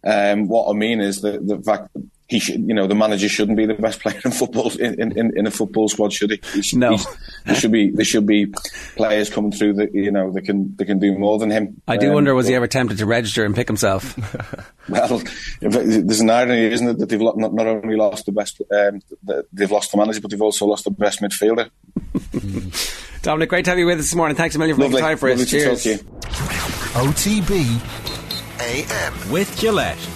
um, 0.04 0.48
what 0.48 0.68
I 0.68 0.72
mean 0.72 1.00
is 1.00 1.20
the 1.20 1.38
the 1.38 1.62
fact 1.62 1.88
he 2.28 2.40
should, 2.40 2.60
you 2.66 2.74
know, 2.74 2.86
the 2.86 2.94
manager 2.94 3.28
shouldn't 3.28 3.56
be 3.56 3.66
the 3.66 3.74
best 3.74 4.00
player 4.00 4.20
in 4.24 4.32
football 4.32 4.72
in, 4.78 5.16
in, 5.16 5.32
in 5.36 5.46
a 5.46 5.50
football 5.50 5.88
squad, 5.88 6.12
should 6.12 6.32
he? 6.32 6.40
he 6.52 6.62
should, 6.62 6.78
no, 6.78 6.98
there 7.44 7.54
should 7.54 7.70
be 7.70 7.90
there 7.90 8.04
should 8.04 8.26
be 8.26 8.46
players 8.96 9.30
coming 9.30 9.52
through 9.52 9.74
that 9.74 9.94
you 9.94 10.10
know 10.10 10.32
they 10.32 10.40
can 10.40 10.74
they 10.76 10.84
can 10.84 10.98
do 10.98 11.16
more 11.16 11.38
than 11.38 11.50
him. 11.50 11.80
I 11.86 11.96
do 11.96 12.08
um, 12.08 12.14
wonder 12.14 12.34
was 12.34 12.48
he 12.48 12.54
ever 12.54 12.66
tempted 12.66 12.98
to 12.98 13.06
register 13.06 13.44
and 13.44 13.54
pick 13.54 13.68
himself? 13.68 14.16
well, 14.88 15.22
there's 15.60 16.20
an 16.20 16.30
irony, 16.30 16.62
isn't 16.64 16.88
it, 16.88 16.98
that 16.98 17.08
they've 17.08 17.20
not, 17.20 17.36
not 17.38 17.66
only 17.66 17.96
lost 17.96 18.26
the 18.26 18.32
best, 18.32 18.60
um, 18.72 19.00
they've 19.52 19.70
lost 19.70 19.92
the 19.92 19.98
manager, 19.98 20.20
but 20.20 20.30
they've 20.30 20.42
also 20.42 20.66
lost 20.66 20.84
the 20.84 20.90
best 20.90 21.20
midfielder. 21.20 21.70
Dominic, 23.22 23.48
great 23.48 23.64
to 23.64 23.70
have 23.70 23.78
you 23.78 23.86
with 23.86 23.98
us 23.98 24.06
this 24.06 24.14
morning. 24.14 24.36
Thanks 24.36 24.54
a 24.54 24.58
million 24.58 24.76
for 24.76 24.82
making 24.82 24.98
time 24.98 25.18
for 25.18 25.28
us. 25.28 25.48
Cheers. 25.48 25.84
OTB 26.94 27.80
AM 28.60 29.30
with 29.30 29.56
Gillette. 29.58 30.15